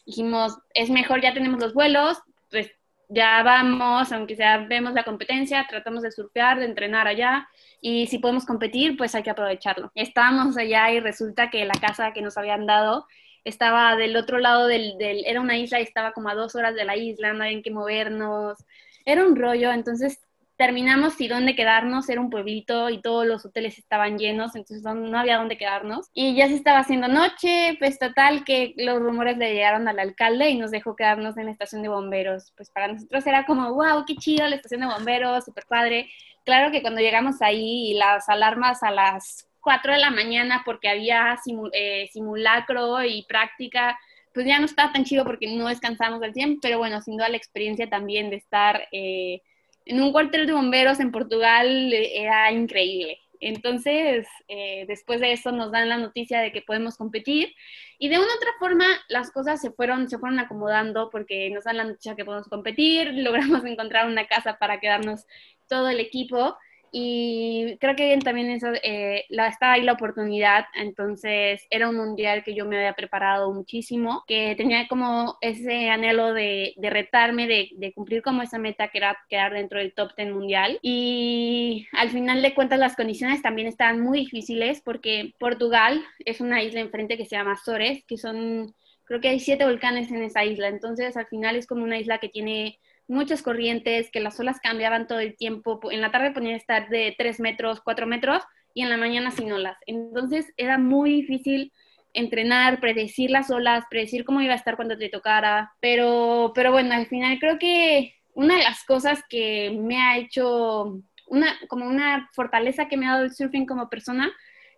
Dijimos, 0.05 0.59
es 0.75 0.91
mejor, 0.91 1.23
ya 1.23 1.33
tenemos 1.33 1.59
los 1.59 1.73
vuelos, 1.73 2.19
pues 2.51 2.71
ya 3.09 3.43
vamos, 3.43 4.13
aunque 4.13 4.37
sea 4.37 4.59
vemos 4.59 4.93
la 4.95 5.05
competencia, 5.05 5.67
tratamos 5.69 6.03
de 6.03 6.13
surfear, 6.13 6.59
de 6.59 6.67
entrenar 6.67 7.07
allá 7.07 7.49
y 7.81 8.07
si 8.07 8.19
podemos 8.19 8.47
competir, 8.47 8.97
pues 8.97 9.15
hay 9.15 9.23
que 9.23 9.31
aprovecharlo. 9.31 9.93
Estábamos 9.95 10.57
allá 10.57 10.91
y 10.91 11.01
resulta 11.01 11.51
que 11.51 11.65
la 11.65 11.75
casa 11.75 12.13
que 12.13 12.23
nos 12.23 12.39
habían 12.39 12.67
dado 12.67 13.07
estaba 13.45 13.95
del 13.97 14.17
otro 14.17 14.39
lado 14.39 14.67
del, 14.67 14.97
era 15.01 15.41
una 15.41 15.59
isla 15.59 15.81
y 15.81 15.83
estaba 15.83 16.13
como 16.13 16.29
a 16.31 16.35
dos 16.35 16.55
horas 16.57 16.75
de 16.75 16.85
la 16.85 16.97
isla, 16.97 17.33
no 17.33 17.45
había 17.45 17.63
que 17.63 17.71
movernos, 17.71 18.59
era 19.05 19.27
un 19.27 19.37
rollo, 19.37 19.71
entonces 19.73 20.21
terminamos 20.57 21.21
y 21.21 21.29
dónde 21.29 21.57
quedarnos, 21.57 22.09
era 22.09 22.21
un 22.21 22.31
pueblito 22.31 22.89
y 22.89 23.01
todos 23.01 23.27
los 23.27 23.45
hoteles 23.45 23.79
estaban 23.79 24.19
llenos, 24.19 24.55
entonces 24.55 24.83
no, 24.85 25.19
había 25.19 25.39
dónde 25.39 25.59
quedarnos. 25.59 26.09
Y 26.15 26.35
ya 26.37 26.47
se 26.47 26.55
estaba 26.55 26.79
haciendo 26.79 27.09
noche, 27.09 27.77
pues 27.79 27.99
total 27.99 28.45
que 28.45 28.75
los 28.77 29.01
rumores 29.01 29.37
le 29.37 29.53
llegaron 29.53 29.89
al 29.89 29.99
alcalde 29.99 30.51
y 30.51 30.57
nos 30.57 30.71
dejó 30.71 30.95
quedarnos 30.95 31.37
en 31.37 31.47
la 31.47 31.53
estación 31.53 31.83
de 31.83 31.89
bomberos. 31.89 32.53
Pues 32.57 32.71
para 32.71 32.89
nosotros 32.89 33.27
era 33.27 33.47
como, 33.47 33.75
wow, 33.75 34.05
qué 34.07 34.15
chido 34.17 34.47
la 34.47 34.57
estación 34.57 34.83
de 34.83 34.87
bomberos, 34.87 35.45
súper 35.45 35.65
padre. 35.67 36.09
Claro 36.45 36.71
que 36.71 36.83
cuando 36.83 37.01
llegamos 37.01 37.43
ahí 37.43 37.91
y 37.91 37.95
las 37.95 38.29
alarmas 38.29 38.83
a 38.83 38.91
las 38.93 39.49
4 39.61 39.95
de 39.95 39.99
la 39.99 40.11
mañana 40.11 40.63
porque 40.65 40.89
había 40.89 41.37
eh, 41.73 42.09
simulacro 42.13 43.03
y 43.03 43.25
práctica, 43.25 43.99
pues 44.33 44.47
ya 44.47 44.59
no 44.61 44.67
estaba 44.67 44.93
tan 44.93 45.05
chido 45.05 45.25
porque 45.25 45.53
no 45.57 45.69
descansamos 45.69 46.23
al 46.23 46.33
tiempo, 46.33 46.61
pero 46.63 46.79
bueno, 46.79 47.01
sin 47.01 47.17
duda 47.17 47.29
la 47.29 47.39
experiencia 47.39 47.89
también 47.91 48.31
de 48.31 48.37
estar... 48.37 48.87
Eh, 48.93 49.43
en 49.87 50.03
un 50.03 50.13
cuartel 50.13 50.47
de 50.47 50.53
bomberos 50.53 51.01
en 51.01 51.13
Portugal 51.13 51.93
eh, 51.93 52.23
era 52.23 52.51
increíble. 52.53 53.21
Entonces, 53.41 54.27
eh, 54.49 54.87
después 54.89 55.21
de 55.21 55.33
eso 55.33 55.53
nos 55.53 55.71
dan 55.71 55.89
la 55.89 55.99
noticia 55.99 56.41
de 56.41 56.51
que 56.51 56.63
podemos 56.63 56.97
competir 56.97 57.55
y 57.99 58.09
de 58.09 58.19
una 58.19 58.27
u 58.27 58.37
otra 58.37 58.51
forma 58.59 58.87
las 59.09 59.31
cosas 59.33 59.61
se 59.61 59.71
fueron, 59.71 60.09
se 60.09 60.19
fueron 60.19 60.39
acomodando 60.39 61.11
porque 61.11 61.51
nos 61.51 61.65
dan 61.65 61.77
la 61.77 61.85
noticia 61.85 62.17
que 62.17 62.25
podemos 62.25 62.49
competir, 62.49 63.13
logramos 63.15 63.65
encontrar 63.65 64.07
una 64.07 64.27
casa 64.27 64.57
para 64.59 64.81
quedarnos 64.81 65.27
todo 65.69 65.89
el 65.89 66.01
equipo 66.01 66.57
y 66.97 67.77
creo 67.81 67.97
que 67.97 68.17
también 68.23 68.51
eso, 68.51 68.69
eh, 68.85 69.25
la, 69.29 69.49
estaba 69.49 69.73
ahí 69.73 69.83
la 69.83 69.95
oportunidad, 69.95 70.67
entonces 70.75 71.67
era 71.69 71.89
un 71.89 71.97
mundial 71.97 72.45
que 72.45 72.55
yo 72.55 72.67
me 72.67 72.77
había 72.77 72.93
preparado 72.93 73.53
muchísimo, 73.53 74.23
que 74.29 74.55
tenía 74.57 74.87
como 74.87 75.37
ese 75.41 75.91
anhelo 75.91 76.33
de, 76.33 76.73
de 76.77 76.91
retarme, 76.91 77.49
de, 77.49 77.71
de, 77.79 77.93
cumplir 77.93 78.23
como 78.23 78.43
esa 78.43 78.59
meta 78.59 78.89
que 78.89 78.99
era 78.99 79.19
quedar 79.29 79.55
dentro 79.55 79.81
del 79.81 79.93
top 79.93 80.13
10 80.17 80.33
mundial. 80.33 80.79
Y 80.83 81.89
al 81.91 82.11
final 82.11 82.43
de 82.43 82.55
cuentas 82.55 82.79
las 82.79 82.95
condiciones 82.95 83.43
también 83.43 83.67
estaban 83.67 84.01
muy 84.01 84.21
difíciles 84.21 84.81
porque 84.81 85.35
Portugal 85.41 86.01
es 86.21 86.41
una 86.41 86.63
isla 86.63 86.79
enfrente 86.79 87.17
que 87.17 87.27
se 87.27 87.35
llama 87.35 87.55
Azores, 87.55 88.05
que 88.07 88.19
son, 88.19 88.73
creo 89.03 89.21
que 89.21 89.31
hay 89.31 89.41
siete 89.41 89.65
volcanes 89.65 90.13
en 90.13 90.23
esa 90.23 90.45
isla, 90.45 90.69
entonces 90.69 91.17
al 91.17 91.27
final 91.27 91.57
es 91.57 91.67
como 91.67 91.83
una 91.83 91.99
isla 91.99 92.19
que 92.19 92.29
tiene 92.29 92.79
muchas 93.07 93.43
corrientes, 93.43 94.11
que 94.11 94.21
las 94.21 94.39
olas 94.41 94.61
cambiaban 94.61 95.07
todo 95.07 95.21
el 95.21 95.37
tiempo. 95.37 95.81
En 95.91 96.01
la 96.01 96.11
tarde 96.11 96.33
ponía 96.33 96.57
estar 96.57 96.89
de 96.89 97.15
3 97.17 97.41
metros, 97.41 97.81
4 97.81 98.07
metros 98.07 98.43
y 98.73 98.83
en 98.83 98.91
la 98.91 98.97
mañana 98.97 99.31
sin 99.31 99.53
olas. 99.53 99.77
Entonces 99.87 100.53
era 100.57 100.79
muy 100.79 101.11
difícil 101.11 101.73
entrenar, 102.13 102.81
predecir 102.81 103.31
las 103.31 103.51
olas, 103.51 103.85
predecir 103.91 104.25
cómo 104.25 104.41
iba 104.41 104.53
a 104.53 104.57
estar 104.57 104.77
cuando 104.77 104.97
te 104.97 105.09
tocara. 105.09 105.73
Pero, 105.81 106.53
pero 106.55 106.73
bueno, 106.73 106.95
al 106.95 107.07
final 107.07 107.39
creo 107.39 107.59
que 107.59 108.15
una 108.35 108.57
de 108.57 108.63
las 108.63 108.85
cosas 108.85 109.23
que 109.29 109.77
me 109.79 110.01
ha 110.01 110.17
hecho 110.17 111.01
una, 111.27 111.55
como 111.69 111.87
una 111.87 112.29
fortaleza 112.33 112.89
que 112.89 112.97
me 112.97 113.07
ha 113.07 113.13
dado 113.13 113.25
el 113.25 113.35
surfing 113.35 113.67
como 113.67 113.89
persona 113.89 114.33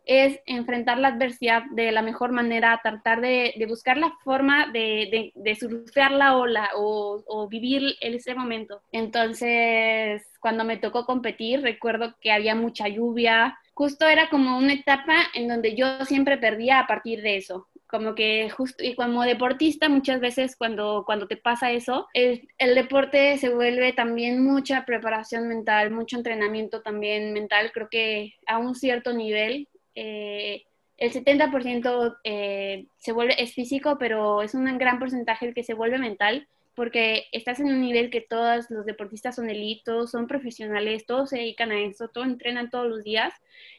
es 0.07 0.41
enfrentar 0.47 0.99
la 0.99 1.09
adversidad 1.09 1.65
de 1.73 1.93
la 1.93 2.01
mejor 2.01 2.33
manera, 2.33 2.81
tratar 2.83 3.21
de, 3.21 3.53
buscar 3.69 3.99
la 3.99 4.13
forma 4.25 4.69
de, 4.73 5.33
surfear 5.59 6.13
la 6.13 6.37
ola 6.37 6.71
o, 6.77 7.49
vivir 7.49 7.97
ese 8.01 8.35
momento. 8.35 8.81
Entonces, 8.93 10.23
cuando 10.41 10.65
me 10.65 10.79
tocó 10.79 11.05
competir, 11.05 11.61
recuerdo 11.63 12.15
que 12.21 12.33
había 12.33 12.55
mucha 12.55 12.89
lluvia. 12.89 13.59
Justo 13.75 14.07
era 14.07 14.31
como 14.31 14.57
una 14.57 14.73
etapa 14.73 15.15
en 15.35 15.49
donde 15.49 15.75
yo 15.75 16.05
siempre 16.05 16.39
perdía 16.39 16.81
a 16.81 16.87
partir 16.87 17.21
de 17.23 17.37
eso 17.37 17.69
como 17.87 18.15
que 18.15 18.51
justo 18.51 18.83
y 18.83 18.95
como 18.95 19.23
deportista 19.23 19.89
muchas 19.89 20.21
veces 20.21 20.57
cuando, 20.57 21.05
cuando 21.07 21.27
te 21.27 21.37
pasa 21.37 21.71
eso, 21.71 22.09
el, 22.15 22.49
deporte 22.59 23.39
se 23.39 23.49
vuelve 23.49 23.93
también 23.93 24.43
mucha 24.43 24.85
preparación 24.85 25.49
mental, 25.49 25.91
mucho 25.91 26.17
entrenamiento 26.17 26.83
también 26.83 27.33
mental, 27.33 27.71
creo 27.73 27.89
que 27.89 28.35
a 28.47 28.59
un 28.59 28.75
cierto 28.75 29.13
nivel 29.13 29.69
eh, 29.97 30.65
el 30.99 31.13
70% 31.13 32.19
eh, 32.25 32.87
se 32.97 33.13
vuelve, 33.13 33.43
es 33.43 33.53
físico, 33.53 33.97
pero 33.99 34.43
es 34.43 34.55
un 34.55 34.79
gran 34.79 34.99
porcentaje 34.99 35.47
el 35.47 35.55
que 35.55 35.65
se 35.65 35.75
vuelve 35.75 35.99
mental, 35.99 36.47
porque 36.75 37.25
estás 37.33 37.59
en 37.59 37.67
un 37.67 37.81
nivel 37.81 38.11
que 38.11 38.21
todos 38.21 38.71
los 38.71 38.85
deportistas 38.85 39.37
son 39.37 39.49
elitos, 39.49 40.11
son 40.11 40.27
profesionales, 40.27 41.07
todos 41.07 41.31
se 41.31 41.39
dedican 41.39 41.71
a 41.73 41.81
eso, 41.81 42.09
todos 42.09 42.27
entrenan 42.27 42.71
todos 42.71 42.87
los 42.87 43.03
días, 43.03 43.33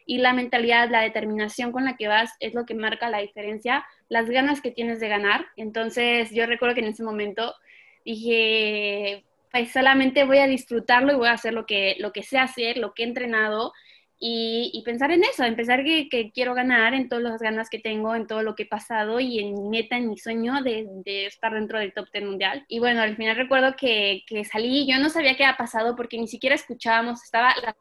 y 0.05 0.17
la 0.17 0.33
mentalidad, 0.33 0.89
la 0.89 1.01
determinación 1.01 1.71
con 1.71 1.85
la 1.85 1.95
que 1.95 2.07
vas 2.07 2.31
es 2.39 2.53
lo 2.53 2.65
que 2.65 2.73
marca 2.73 3.09
la 3.09 3.19
diferencia, 3.19 3.85
las 4.09 4.29
ganas 4.29 4.61
que 4.61 4.71
tienes 4.71 4.99
de 4.99 5.09
ganar. 5.09 5.45
Entonces 5.57 6.31
yo 6.31 6.45
recuerdo 6.45 6.75
que 6.75 6.81
en 6.81 6.87
ese 6.87 7.03
momento 7.03 7.53
dije, 8.03 9.23
pues 9.51 9.71
solamente 9.71 10.23
voy 10.23 10.39
a 10.39 10.47
disfrutarlo 10.47 11.13
y 11.13 11.17
voy 11.17 11.27
a 11.27 11.33
hacer 11.33 11.53
lo 11.53 11.65
que, 11.65 11.95
lo 11.99 12.11
que 12.11 12.23
sé 12.23 12.37
hacer, 12.37 12.77
lo 12.77 12.93
que 12.93 13.03
he 13.03 13.07
entrenado, 13.07 13.73
y, 14.19 14.81
pensar 14.83 15.11
en 15.11 15.23
eso, 15.23 15.43
en 15.43 15.55
pensar 15.55 15.83
que, 15.83 16.31
quiero 16.33 16.53
ganar 16.53 16.93
en 16.93 17.07
todas 17.07 17.23
las 17.23 17.41
ganas 17.41 17.69
que 17.69 17.79
tengo, 17.79 18.15
en 18.15 18.25
todo 18.25 18.41
lo 18.41 18.55
que 18.55 18.63
he 18.63 18.67
pasado 18.67 19.19
y 19.19 19.39
en 19.39 19.53
mi 19.53 19.69
meta, 19.69 19.97
en 19.97 20.09
mi 20.09 20.17
sueño 20.17 20.61
de, 20.63 20.87
estar 21.27 21.53
dentro 21.53 21.79
del 21.79 21.93
top 21.93 22.07
10 22.11 22.25
mundial. 22.25 22.65
Y 22.67 22.79
bueno, 22.79 23.01
al 23.01 23.15
final 23.15 23.35
recuerdo 23.35 23.75
que, 23.75 24.23
que 24.27 24.43
salí, 24.43 24.87
yo 24.87 24.99
no 24.99 25.09
sabía 25.09 25.35
qué 25.35 25.45
había 25.45 25.57
pasado 25.57 25.95
porque 25.95 26.17
ni 26.17 26.27
siquiera 26.27 26.55
escuchábamos, 26.55 27.23
estaba 27.23 27.53
las 27.63 27.75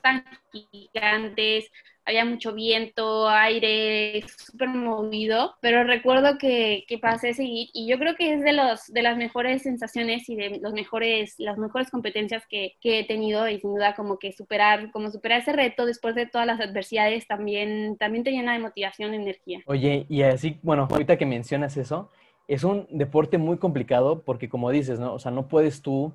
tan 0.00 0.24
gigantes, 0.52 1.70
había 2.08 2.24
mucho 2.24 2.54
viento, 2.54 3.28
aire, 3.28 4.24
súper 4.38 4.70
movido, 4.70 5.54
pero 5.60 5.84
recuerdo 5.84 6.38
que, 6.38 6.84
que 6.88 6.96
pasé 6.96 7.30
a 7.30 7.34
seguir 7.34 7.68
y 7.74 7.86
yo 7.86 7.98
creo 7.98 8.16
que 8.16 8.32
es 8.32 8.42
de, 8.42 8.54
los, 8.54 8.86
de 8.86 9.02
las 9.02 9.18
mejores 9.18 9.62
sensaciones 9.62 10.26
y 10.30 10.34
de 10.34 10.58
los 10.58 10.72
mejores, 10.72 11.34
las 11.36 11.58
mejores 11.58 11.90
competencias 11.90 12.46
que, 12.48 12.76
que 12.80 13.00
he 13.00 13.04
tenido 13.04 13.46
y 13.46 13.60
sin 13.60 13.74
duda 13.74 13.94
como 13.94 14.18
que 14.18 14.32
superar, 14.32 14.90
como 14.90 15.10
superar 15.10 15.40
ese 15.40 15.52
reto 15.52 15.84
después 15.84 16.14
de 16.14 16.24
todas 16.24 16.46
las 16.46 16.60
adversidades 16.60 17.26
también, 17.26 17.98
también 17.98 18.24
te 18.24 18.30
llena 18.30 18.54
de 18.54 18.60
motivación, 18.60 19.10
de 19.10 19.18
energía. 19.18 19.60
Oye, 19.66 20.06
y 20.08 20.22
así, 20.22 20.58
bueno, 20.62 20.88
ahorita 20.90 21.18
que 21.18 21.26
mencionas 21.26 21.76
eso, 21.76 22.10
es 22.46 22.64
un 22.64 22.86
deporte 22.90 23.36
muy 23.36 23.58
complicado 23.58 24.22
porque 24.22 24.48
como 24.48 24.70
dices, 24.70 24.98
¿no? 24.98 25.12
O 25.12 25.18
sea, 25.18 25.30
no 25.30 25.46
puedes 25.46 25.82
tú 25.82 26.14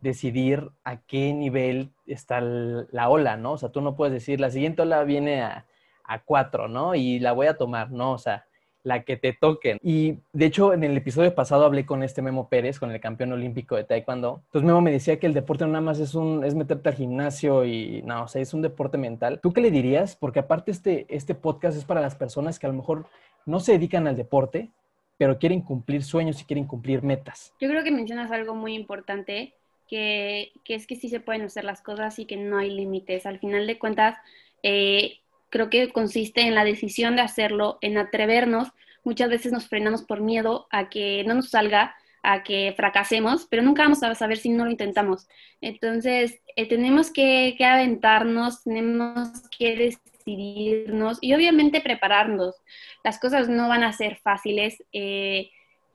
decidir 0.00 0.70
a 0.84 0.98
qué 0.98 1.32
nivel 1.32 1.90
está 2.06 2.40
la 2.40 3.08
ola, 3.08 3.36
¿no? 3.36 3.52
O 3.52 3.58
sea, 3.58 3.70
tú 3.70 3.80
no 3.80 3.96
puedes 3.96 4.12
decir, 4.12 4.40
la 4.40 4.50
siguiente 4.50 4.82
ola 4.82 5.04
viene 5.04 5.42
a, 5.42 5.66
a 6.04 6.22
cuatro, 6.22 6.68
¿no? 6.68 6.94
Y 6.94 7.18
la 7.18 7.32
voy 7.32 7.46
a 7.46 7.56
tomar, 7.56 7.90
¿no? 7.90 8.12
O 8.12 8.18
sea, 8.18 8.46
la 8.82 9.02
que 9.04 9.16
te 9.16 9.32
toquen. 9.32 9.78
Y 9.82 10.18
de 10.32 10.46
hecho, 10.46 10.72
en 10.72 10.84
el 10.84 10.96
episodio 10.96 11.34
pasado 11.34 11.64
hablé 11.64 11.84
con 11.84 12.02
este 12.02 12.22
Memo 12.22 12.48
Pérez, 12.48 12.78
con 12.78 12.90
el 12.90 13.00
campeón 13.00 13.32
olímpico 13.32 13.76
de 13.76 13.84
Taekwondo. 13.84 14.42
Entonces 14.46 14.66
Memo 14.66 14.80
me 14.80 14.90
decía 14.90 15.18
que 15.18 15.26
el 15.26 15.34
deporte 15.34 15.64
no 15.64 15.72
nada 15.72 15.82
más 15.82 15.98
es 15.98 16.14
un 16.14 16.44
es 16.44 16.54
meterte 16.54 16.88
al 16.88 16.94
gimnasio 16.94 17.64
y 17.64 18.02
no, 18.02 18.24
o 18.24 18.28
sea, 18.28 18.40
es 18.40 18.54
un 18.54 18.62
deporte 18.62 18.98
mental. 18.98 19.40
¿Tú 19.42 19.52
qué 19.52 19.60
le 19.60 19.70
dirías? 19.70 20.16
Porque 20.16 20.40
aparte 20.40 20.70
este, 20.70 21.06
este 21.08 21.34
podcast 21.34 21.76
es 21.76 21.84
para 21.84 22.00
las 22.00 22.14
personas 22.14 22.58
que 22.58 22.66
a 22.66 22.70
lo 22.70 22.76
mejor 22.76 23.06
no 23.46 23.60
se 23.60 23.72
dedican 23.72 24.06
al 24.06 24.16
deporte, 24.16 24.70
pero 25.18 25.38
quieren 25.38 25.60
cumplir 25.60 26.02
sueños 26.02 26.40
y 26.40 26.44
quieren 26.44 26.66
cumplir 26.66 27.02
metas. 27.02 27.52
Yo 27.60 27.68
creo 27.68 27.84
que 27.84 27.90
mencionas 27.90 28.30
algo 28.30 28.54
muy 28.54 28.74
importante 28.74 29.54
que, 29.90 30.52
es 30.66 30.86
que 30.86 30.94
sí 30.94 31.08
se 31.08 31.20
pueden 31.20 31.42
hacer 31.42 31.64
las 31.64 31.82
cosas 31.82 32.18
y 32.20 32.24
que 32.24 32.36
no 32.36 32.58
hay 32.58 32.70
límites. 32.70 33.26
Al 33.26 33.40
final 33.40 33.66
de 33.66 33.78
cuentas, 33.78 34.16
eh, 34.62 35.18
creo 35.50 35.68
que 35.68 35.92
consiste 35.92 36.42
en 36.42 36.54
la 36.54 36.64
decisión 36.64 37.16
de 37.16 37.22
hacerlo, 37.22 37.78
en 37.82 37.98
atrevernos. 37.98 38.68
Muchas 39.02 39.28
veces 39.28 39.52
nos 39.52 39.68
frenamos 39.68 40.02
por 40.02 40.20
miedo 40.20 40.68
a 40.70 40.88
que 40.88 41.24
no 41.26 41.34
nos 41.34 41.50
salga, 41.50 41.96
a 42.22 42.44
que 42.44 42.72
fracasemos, 42.76 43.46
pero 43.50 43.62
nunca 43.62 43.82
vamos 43.82 44.02
a 44.02 44.14
saber 44.14 44.38
si 44.38 44.50
no 44.50 44.64
lo 44.64 44.70
intentamos. 44.70 45.26
Entonces, 45.60 46.40
eh, 46.54 46.68
tenemos 46.68 47.10
que, 47.10 47.56
aventarnos, 47.60 48.62
tenemos 48.62 49.28
que 49.58 49.74
decidirnos 49.76 51.18
y 51.20 51.34
obviamente 51.34 51.80
prepararnos. 51.80 52.54
Las 53.02 53.18
cosas 53.18 53.48
no 53.48 53.68
van 53.68 53.82
a 53.82 53.92
ser 53.92 54.18
fáciles. 54.22 54.84
Eh, 54.92 55.50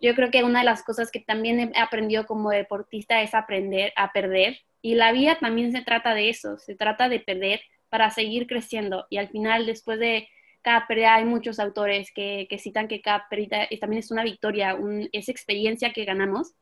yo 0.06 0.14
creo 0.14 0.30
que 0.30 0.44
una 0.44 0.60
de 0.60 0.66
las 0.66 0.84
cosas 0.84 1.10
que 1.10 1.20
también 1.20 1.60
he 1.74 1.80
aprendido 1.80 2.28
como 2.28 2.52
deportista 2.52 3.24
es 3.24 3.34
aprender 3.34 3.92
a 3.96 4.12
perder. 4.12 4.60
Y 4.84 4.94
la 4.94 5.12
vida 5.12 5.40
también 5.40 5.72
se 5.72 5.82
trata 5.82 6.14
de 6.14 6.30
eso, 6.30 6.60
se 6.60 6.76
trata 6.76 7.10
de 7.10 7.20
perder 7.20 7.62
para 7.90 8.12
seguir 8.12 8.46
creciendo. 8.46 9.08
Y 9.10 9.18
al 9.18 9.30
final, 9.30 9.66
después 9.66 9.98
de 10.00 10.28
cada 10.62 10.86
pérdida, 10.86 11.16
hay 11.16 11.26
muchos 11.26 11.60
autores 11.60 12.12
que, 12.14 12.48
citan 12.60 12.88
que 12.88 13.02
cada 13.02 13.28
pérdida 13.30 13.68
también 13.80 14.00
es 14.00 14.12
una 14.12 14.24
victoria, 14.24 14.76
un, 14.76 15.10
es 15.12 15.28
experiencia 15.28 15.92
que 15.92 16.06
ganamos. 16.06 16.54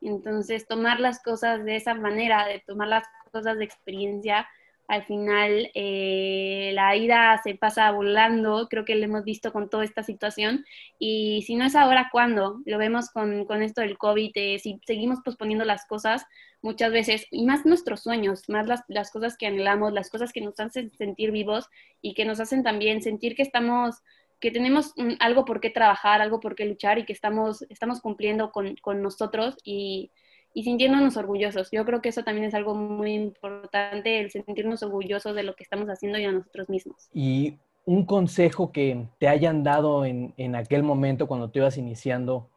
Entonces, 0.00 0.66
tomar 0.66 0.98
las 0.98 1.22
cosas 1.22 1.64
de 1.64 1.76
esa 1.76 1.94
manera, 1.94 2.48
de 2.48 2.64
tomar 2.66 2.88
las 2.88 3.04
cosas 3.30 3.58
de 3.58 3.64
experiencia, 3.64 4.48
al 4.88 5.04
final 5.04 5.70
eh, 5.74 6.72
la 6.74 6.96
ida 6.96 7.38
se 7.44 7.54
pasa 7.54 7.90
volando, 7.92 8.68
creo 8.70 8.86
que 8.86 8.94
lo 8.94 9.04
hemos 9.04 9.22
visto 9.22 9.52
con 9.52 9.68
toda 9.68 9.84
esta 9.84 10.02
situación, 10.02 10.64
y 10.98 11.42
si 11.46 11.56
no 11.56 11.66
es 11.66 11.76
ahora, 11.76 12.08
¿cuándo? 12.10 12.62
Lo 12.64 12.78
vemos 12.78 13.10
con, 13.10 13.62
esto 13.62 13.82
del 13.82 13.98
COVID, 13.98 14.32
eh, 14.34 14.58
si 14.58 14.80
seguimos 14.86 15.20
posponiendo 15.20 15.66
las 15.66 15.86
cosas 15.86 16.24
muchas 16.62 16.90
veces, 16.90 17.26
y 17.30 17.44
más 17.44 17.66
nuestros 17.66 18.02
sueños, 18.02 18.48
más 18.48 18.66
las, 18.66 18.82
las, 18.88 19.10
cosas 19.10 19.36
que 19.36 19.46
anhelamos, 19.46 19.92
las 19.92 20.08
cosas 20.08 20.32
que 20.32 20.40
nos 20.40 20.58
hacen 20.58 20.90
sentir 20.96 21.32
vivos 21.32 21.66
y 22.00 22.14
que 22.14 22.24
nos 22.24 22.40
hacen 22.40 22.62
también 22.62 23.02
sentir 23.02 23.36
que 23.36 23.42
estamos 23.42 23.96
que 24.40 24.52
tenemos 24.52 24.94
algo 25.18 25.44
por 25.44 25.60
qué 25.60 25.68
trabajar, 25.68 26.20
algo 26.22 26.38
por 26.38 26.54
qué 26.54 26.64
luchar 26.64 26.98
y 27.00 27.04
que 27.04 27.12
estamos, 27.12 27.62
estamos 27.70 28.00
cumpliendo 28.00 28.52
con, 28.52 28.76
con 28.76 29.02
nosotros 29.02 29.56
y, 29.64 30.12
y 30.54 30.64
sintiéndonos 30.64 31.16
orgullosos. 31.16 31.70
Yo 31.70 31.84
creo 31.84 32.00
que 32.00 32.08
eso 32.08 32.22
también 32.22 32.46
es 32.46 32.54
algo 32.54 32.74
muy 32.74 33.12
importante, 33.14 34.20
el 34.20 34.30
sentirnos 34.30 34.82
orgullosos 34.82 35.34
de 35.34 35.42
lo 35.42 35.54
que 35.54 35.62
estamos 35.62 35.88
haciendo 35.88 36.18
y 36.18 36.24
a 36.24 36.32
nosotros 36.32 36.68
mismos. 36.68 37.08
Y 37.12 37.56
un 37.84 38.04
consejo 38.04 38.72
que 38.72 39.06
te 39.18 39.28
hayan 39.28 39.62
dado 39.62 40.04
en, 40.04 40.34
en 40.36 40.56
aquel 40.56 40.82
momento 40.82 41.26
cuando 41.26 41.50
te 41.50 41.58
ibas 41.60 41.78
iniciando, 41.78 42.48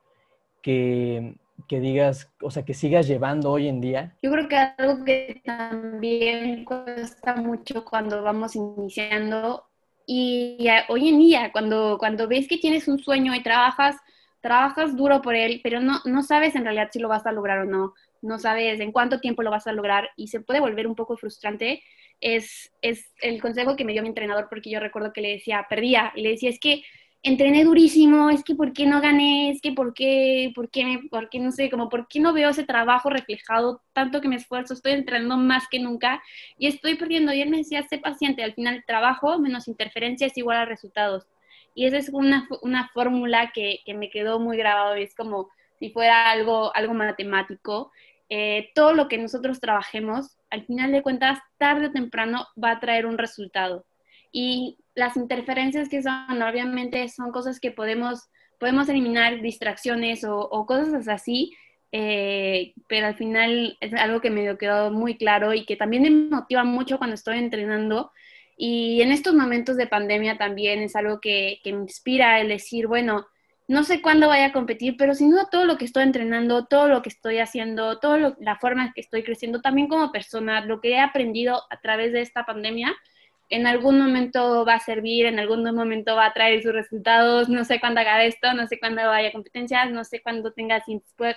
que, 0.62 1.36
que 1.68 1.80
digas, 1.80 2.32
o 2.42 2.52
sea, 2.52 2.64
que 2.64 2.74
sigas 2.74 3.08
llevando 3.08 3.52
hoy 3.52 3.68
en 3.68 3.82
día? 3.82 4.16
Yo 4.22 4.32
creo 4.32 4.48
que 4.48 4.56
algo 4.56 5.04
que 5.04 5.42
también 5.46 6.66
cuesta 6.66 7.36
mucho 7.36 7.86
cuando 7.86 8.22
vamos 8.24 8.56
iniciando 8.56 9.66
y 10.06 10.68
hoy 10.90 11.10
en 11.10 11.20
día, 11.20 11.52
cuando, 11.52 11.98
cuando 11.98 12.28
ves 12.28 12.48
que 12.48 12.58
tienes 12.58 12.88
un 12.88 13.00
sueño 13.00 13.34
y 13.36 13.44
trabajas, 13.44 13.96
trabajas 14.42 14.96
duro 14.98 15.22
por 15.22 15.36
él, 15.36 15.62
pero 15.64 15.80
no, 15.80 16.00
no 16.06 16.24
sabes 16.24 16.56
en 16.56 16.64
realidad 16.64 16.90
si 16.92 17.00
lo 17.00 17.08
vas 17.08 17.26
a 17.26 17.32
lograr 17.32 17.60
o 17.60 17.66
no, 17.66 17.94
no 18.22 18.40
sabes 18.40 18.80
en 18.80 18.92
cuánto 18.92 19.20
tiempo 19.20 19.44
lo 19.44 19.52
vas 19.52 19.68
a 19.68 19.74
lograr 19.74 20.10
y 20.16 20.28
se 20.28 20.42
puede 20.42 20.60
volver 20.60 20.88
un 20.88 20.96
poco 20.96 21.18
frustrante, 21.18 21.84
es, 22.20 22.72
es 22.82 23.12
el 23.22 23.42
consejo 23.42 23.76
que 23.76 23.86
me 23.86 23.94
dio 23.94 24.02
mi 24.02 24.10
entrenador 24.10 24.48
porque 24.50 24.70
yo 24.70 24.80
recuerdo 24.80 25.14
que 25.14 25.22
le 25.22 25.32
decía, 25.34 25.66
perdía, 25.70 26.12
y 26.16 26.22
le 26.22 26.30
decía, 26.30 26.50
es 26.50 26.60
que 26.60 26.84
entrené 27.24 27.64
durísimo, 27.64 28.30
es 28.30 28.44
que 28.44 28.56
por 28.56 28.74
qué 28.74 28.86
no 28.86 29.00
gané, 29.02 29.52
es 29.52 29.62
que 29.62 29.72
por 29.74 29.94
qué, 29.94 30.52
por 30.56 30.70
qué, 30.70 30.86
me, 30.86 31.00
por 31.10 31.30
qué 31.30 31.40
no 31.40 31.52
sé, 31.52 31.70
como 31.70 31.90
por 31.90 32.08
qué 32.08 32.20
no 32.20 32.34
veo 32.34 32.50
ese 32.50 32.64
trabajo 32.64 33.10
reflejado, 33.10 33.82
tanto 33.94 34.22
que 34.22 34.28
me 34.28 34.38
esfuerzo, 34.38 34.74
estoy 34.74 34.94
entrenando 34.94 35.38
más 35.38 35.68
que 35.70 35.80
nunca 35.80 36.22
y 36.58 36.68
estoy 36.68 36.96
perdiendo. 36.96 37.34
Y 37.34 37.42
él 37.42 37.50
me 37.50 37.58
decía, 37.58 37.84
sé 37.84 38.00
paciente, 38.00 38.44
al 38.44 38.54
final 38.54 38.84
trabajo 38.88 39.40
menos 39.40 39.68
interferencia 39.68 40.28
es 40.28 40.38
igual 40.38 40.58
a 40.58 40.66
resultados. 40.66 41.28
Y 41.74 41.86
esa 41.86 41.98
es 41.98 42.10
una, 42.10 42.48
una 42.62 42.90
fórmula 42.90 43.52
que, 43.54 43.80
que, 43.86 43.94
me 43.94 44.10
quedó 44.10 44.40
muy 44.40 44.58
grabado 44.58 44.98
y 44.98 45.04
es 45.04 45.16
como 45.16 45.50
si 45.80 45.90
fuera 45.90 46.30
algo, 46.30 46.76
algo 46.76 46.94
matemático. 46.94 47.92
Eh, 48.34 48.70
todo 48.76 48.94
lo 48.94 49.10
que 49.10 49.18
nosotros 49.18 49.60
trabajemos, 49.60 50.38
al 50.50 50.66
final 50.66 50.94
de 50.94 51.02
cuentas, 51.02 51.40
tarde 51.58 51.88
o 51.88 51.92
temprano 51.92 52.48
va 52.62 52.72
a 52.72 52.80
traer 52.80 53.06
un 53.06 53.18
resultado. 53.18 53.86
Y 54.32 54.78
las 54.96 55.18
interferencias 55.18 55.90
que 55.90 56.02
son, 56.02 56.42
obviamente, 56.42 57.10
son 57.10 57.32
cosas 57.32 57.60
que 57.60 57.72
podemos, 57.72 58.30
podemos 58.58 58.88
eliminar, 58.88 59.42
distracciones 59.42 60.24
o, 60.24 60.66
cosas 60.66 61.08
así, 61.08 61.52
eh, 61.92 62.74
pero 62.88 63.08
al 63.08 63.16
final 63.16 63.78
es 63.82 63.94
algo 63.96 64.22
que 64.22 64.30
me 64.30 64.58
quedó 64.58 64.92
muy 64.92 65.18
claro 65.18 65.54
y 65.54 65.66
que 65.66 65.76
también 65.76 66.04
me 66.04 66.36
motiva 66.38 66.64
mucho 66.64 66.98
cuando 66.98 67.16
estoy 67.16 67.38
entrenando. 67.38 68.12
Y 68.58 69.02
en 69.02 69.12
estos 69.12 69.34
momentos 69.34 69.78
de 69.78 69.88
pandemia 69.88 70.38
también 70.38 70.82
es 70.82 70.96
algo 70.96 71.20
que, 71.20 71.60
que 71.64 71.74
me 71.74 71.82
inspira 71.82 72.40
el 72.40 72.50
decir, 72.50 72.88
bueno, 72.88 73.28
no 73.68 73.84
sé 73.84 74.02
cuándo 74.02 74.28
vaya 74.28 74.48
a 74.48 74.52
competir, 74.52 74.96
pero 74.98 75.16
sin 75.16 75.32
duda 75.32 75.48
todo 75.50 75.66
lo 75.66 75.78
que 75.78 75.86
estoy 75.86 76.04
entrenando, 76.04 76.66
todo 76.66 76.90
lo 76.90 77.02
que 77.02 77.10
estoy 77.10 77.40
haciendo, 77.40 78.00
toda 78.00 78.36
la 78.40 78.58
forma 78.58 78.88
en 78.88 78.94
que 78.94 79.02
estoy 79.02 79.24
creciendo, 79.24 79.62
también 79.62 79.88
como 79.88 80.12
persona, 80.12 80.66
lo 80.66 80.82
que 80.82 80.92
he 80.92 81.00
aprendido 81.00 81.62
a 81.70 81.80
través 81.80 82.12
de 82.12 82.22
esta 82.22 82.46
pandemia, 82.46 82.94
en 83.50 83.68
algún 83.68 84.00
momento 84.00 84.66
va 84.66 84.76
a 84.76 84.80
servir, 84.80 85.26
en 85.26 85.40
algún 85.40 85.64
momento 85.64 86.16
va 86.16 86.26
a 86.26 86.34
traer 86.34 86.62
sus 86.64 86.74
resultados, 86.74 87.50
no 87.50 87.64
sé 87.64 87.80
cuándo 87.80 88.00
haga 88.02 88.24
esto, 88.24 88.54
no 88.54 88.68
sé 88.68 88.80
cuándo 88.80 89.04
vaya 89.04 89.30
a 89.30 89.34
competencias, 89.34 89.92
no 89.92 90.04
sé 90.04 90.22
cuándo 90.22 90.52
tenga 90.54 90.84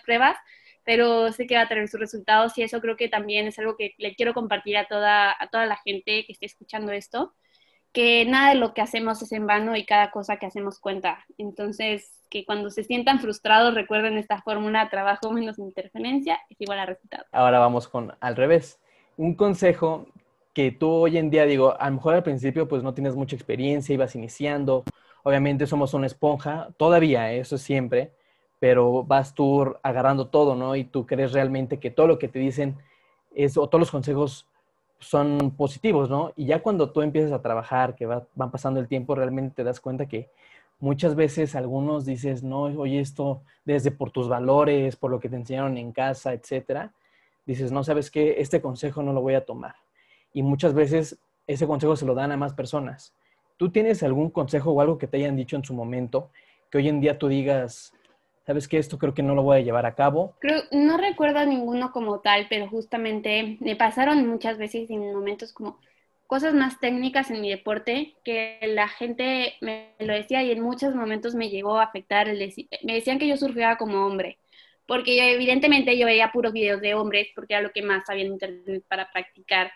pruebas, 0.04 0.36
pero 0.84 1.32
sé 1.32 1.46
que 1.46 1.56
va 1.56 1.62
a 1.62 1.68
traer 1.68 1.88
sus 1.88 2.00
resultados 2.00 2.56
y 2.58 2.62
eso 2.62 2.80
creo 2.80 2.96
que 2.96 3.08
también 3.08 3.46
es 3.46 3.58
algo 3.58 3.76
que 3.76 3.94
le 3.98 4.14
quiero 4.14 4.34
compartir 4.34 4.76
a 4.76 4.86
toda, 4.86 5.34
a 5.38 5.48
toda 5.48 5.66
la 5.66 5.76
gente 5.76 6.24
que 6.26 6.32
esté 6.32 6.46
escuchando 6.46 6.92
esto, 6.92 7.34
que 7.92 8.24
nada 8.26 8.50
de 8.50 8.56
lo 8.56 8.74
que 8.74 8.82
hacemos 8.82 9.22
es 9.22 9.32
en 9.32 9.46
vano 9.46 9.76
y 9.76 9.86
cada 9.86 10.10
cosa 10.10 10.36
que 10.36 10.46
hacemos 10.46 10.80
cuenta. 10.80 11.24
Entonces, 11.38 12.20
que 12.28 12.44
cuando 12.44 12.70
se 12.70 12.82
sientan 12.82 13.20
frustrados 13.20 13.74
recuerden 13.74 14.18
esta 14.18 14.42
fórmula, 14.42 14.90
trabajo 14.90 15.30
menos 15.30 15.58
interferencia 15.58 16.40
es 16.50 16.60
igual 16.60 16.80
a 16.80 16.86
resultado. 16.86 17.24
Ahora 17.30 17.60
vamos 17.60 17.86
con 17.86 18.12
al 18.20 18.36
revés. 18.36 18.80
Un 19.16 19.36
consejo 19.36 20.08
que 20.52 20.72
tú 20.72 20.90
hoy 20.90 21.18
en 21.18 21.30
día, 21.30 21.46
digo, 21.46 21.80
a 21.80 21.86
lo 21.88 21.96
mejor 21.96 22.14
al 22.14 22.22
principio 22.24 22.66
pues 22.66 22.82
no 22.82 22.94
tienes 22.94 23.14
mucha 23.14 23.36
experiencia, 23.36 23.92
ibas 23.92 24.16
iniciando, 24.16 24.84
obviamente 25.22 25.66
somos 25.66 25.94
una 25.94 26.06
esponja, 26.06 26.68
todavía, 26.76 27.32
eso 27.32 27.58
siempre, 27.58 28.12
pero 28.64 29.04
vas 29.04 29.34
tú 29.34 29.76
agarrando 29.82 30.28
todo, 30.28 30.54
¿no? 30.54 30.74
Y 30.74 30.84
tú 30.84 31.04
crees 31.04 31.32
realmente 31.32 31.78
que 31.78 31.90
todo 31.90 32.06
lo 32.06 32.18
que 32.18 32.28
te 32.28 32.38
dicen 32.38 32.78
es, 33.34 33.58
o 33.58 33.68
todos 33.68 33.78
los 33.78 33.90
consejos 33.90 34.48
son 34.98 35.50
positivos, 35.54 36.08
¿no? 36.08 36.32
Y 36.34 36.46
ya 36.46 36.62
cuando 36.62 36.90
tú 36.90 37.02
empiezas 37.02 37.32
a 37.32 37.42
trabajar, 37.42 37.94
que 37.94 38.06
va, 38.06 38.26
van 38.34 38.50
pasando 38.50 38.80
el 38.80 38.88
tiempo, 38.88 39.14
realmente 39.14 39.56
te 39.56 39.64
das 39.64 39.80
cuenta 39.80 40.06
que 40.06 40.30
muchas 40.80 41.14
veces 41.14 41.54
algunos 41.54 42.06
dices, 42.06 42.42
no, 42.42 42.62
oye, 42.62 43.00
esto 43.00 43.42
desde 43.66 43.90
por 43.90 44.10
tus 44.10 44.30
valores, 44.30 44.96
por 44.96 45.10
lo 45.10 45.20
que 45.20 45.28
te 45.28 45.36
enseñaron 45.36 45.76
en 45.76 45.92
casa, 45.92 46.32
etcétera, 46.32 46.90
dices, 47.44 47.70
no, 47.70 47.84
sabes 47.84 48.10
qué, 48.10 48.36
este 48.38 48.62
consejo 48.62 49.02
no 49.02 49.12
lo 49.12 49.20
voy 49.20 49.34
a 49.34 49.44
tomar 49.44 49.74
y 50.32 50.42
muchas 50.42 50.72
veces 50.72 51.18
ese 51.46 51.66
consejo 51.66 51.96
se 51.96 52.06
lo 52.06 52.14
dan 52.14 52.32
a 52.32 52.38
más 52.38 52.54
personas. 52.54 53.12
¿Tú 53.58 53.68
tienes 53.68 54.02
algún 54.02 54.30
consejo 54.30 54.70
o 54.70 54.80
algo 54.80 54.96
que 54.96 55.06
te 55.06 55.18
hayan 55.18 55.36
dicho 55.36 55.54
en 55.54 55.64
su 55.64 55.74
momento 55.74 56.30
que 56.70 56.78
hoy 56.78 56.88
en 56.88 57.02
día 57.02 57.18
tú 57.18 57.28
digas, 57.28 57.92
sabes 58.46 58.68
que 58.68 58.78
esto 58.78 58.98
creo 58.98 59.14
que 59.14 59.22
no 59.22 59.34
lo 59.34 59.42
voy 59.42 59.58
a 59.58 59.62
llevar 59.62 59.86
a 59.86 59.94
cabo? 59.94 60.34
Creo, 60.40 60.62
no 60.72 60.96
recuerdo 60.96 61.44
ninguno 61.46 61.92
como 61.92 62.20
tal, 62.20 62.46
pero 62.48 62.68
justamente 62.68 63.56
me 63.60 63.76
pasaron 63.76 64.26
muchas 64.28 64.58
veces 64.58 64.90
en 64.90 65.12
momentos 65.12 65.52
como 65.52 65.78
cosas 66.26 66.54
más 66.54 66.80
técnicas 66.80 67.30
en 67.30 67.40
mi 67.40 67.50
deporte 67.50 68.14
que 68.24 68.58
la 68.62 68.88
gente 68.88 69.54
me 69.60 69.94
lo 69.98 70.14
decía 70.14 70.42
y 70.42 70.50
en 70.50 70.60
muchos 70.60 70.94
momentos 70.94 71.34
me 71.34 71.50
llegó 71.50 71.78
a 71.78 71.84
afectar. 71.84 72.28
Me 72.82 72.94
decían 72.94 73.18
que 73.18 73.28
yo 73.28 73.36
surfeaba 73.36 73.76
como 73.76 74.06
hombre, 74.06 74.38
porque 74.86 75.32
evidentemente 75.34 75.96
yo 75.98 76.06
veía 76.06 76.32
puros 76.32 76.52
videos 76.52 76.80
de 76.80 76.94
hombres 76.94 77.28
porque 77.34 77.54
era 77.54 77.62
lo 77.62 77.72
que 77.72 77.82
más 77.82 78.08
había 78.08 78.24
en 78.24 78.32
internet 78.32 78.84
para 78.88 79.10
practicar. 79.10 79.70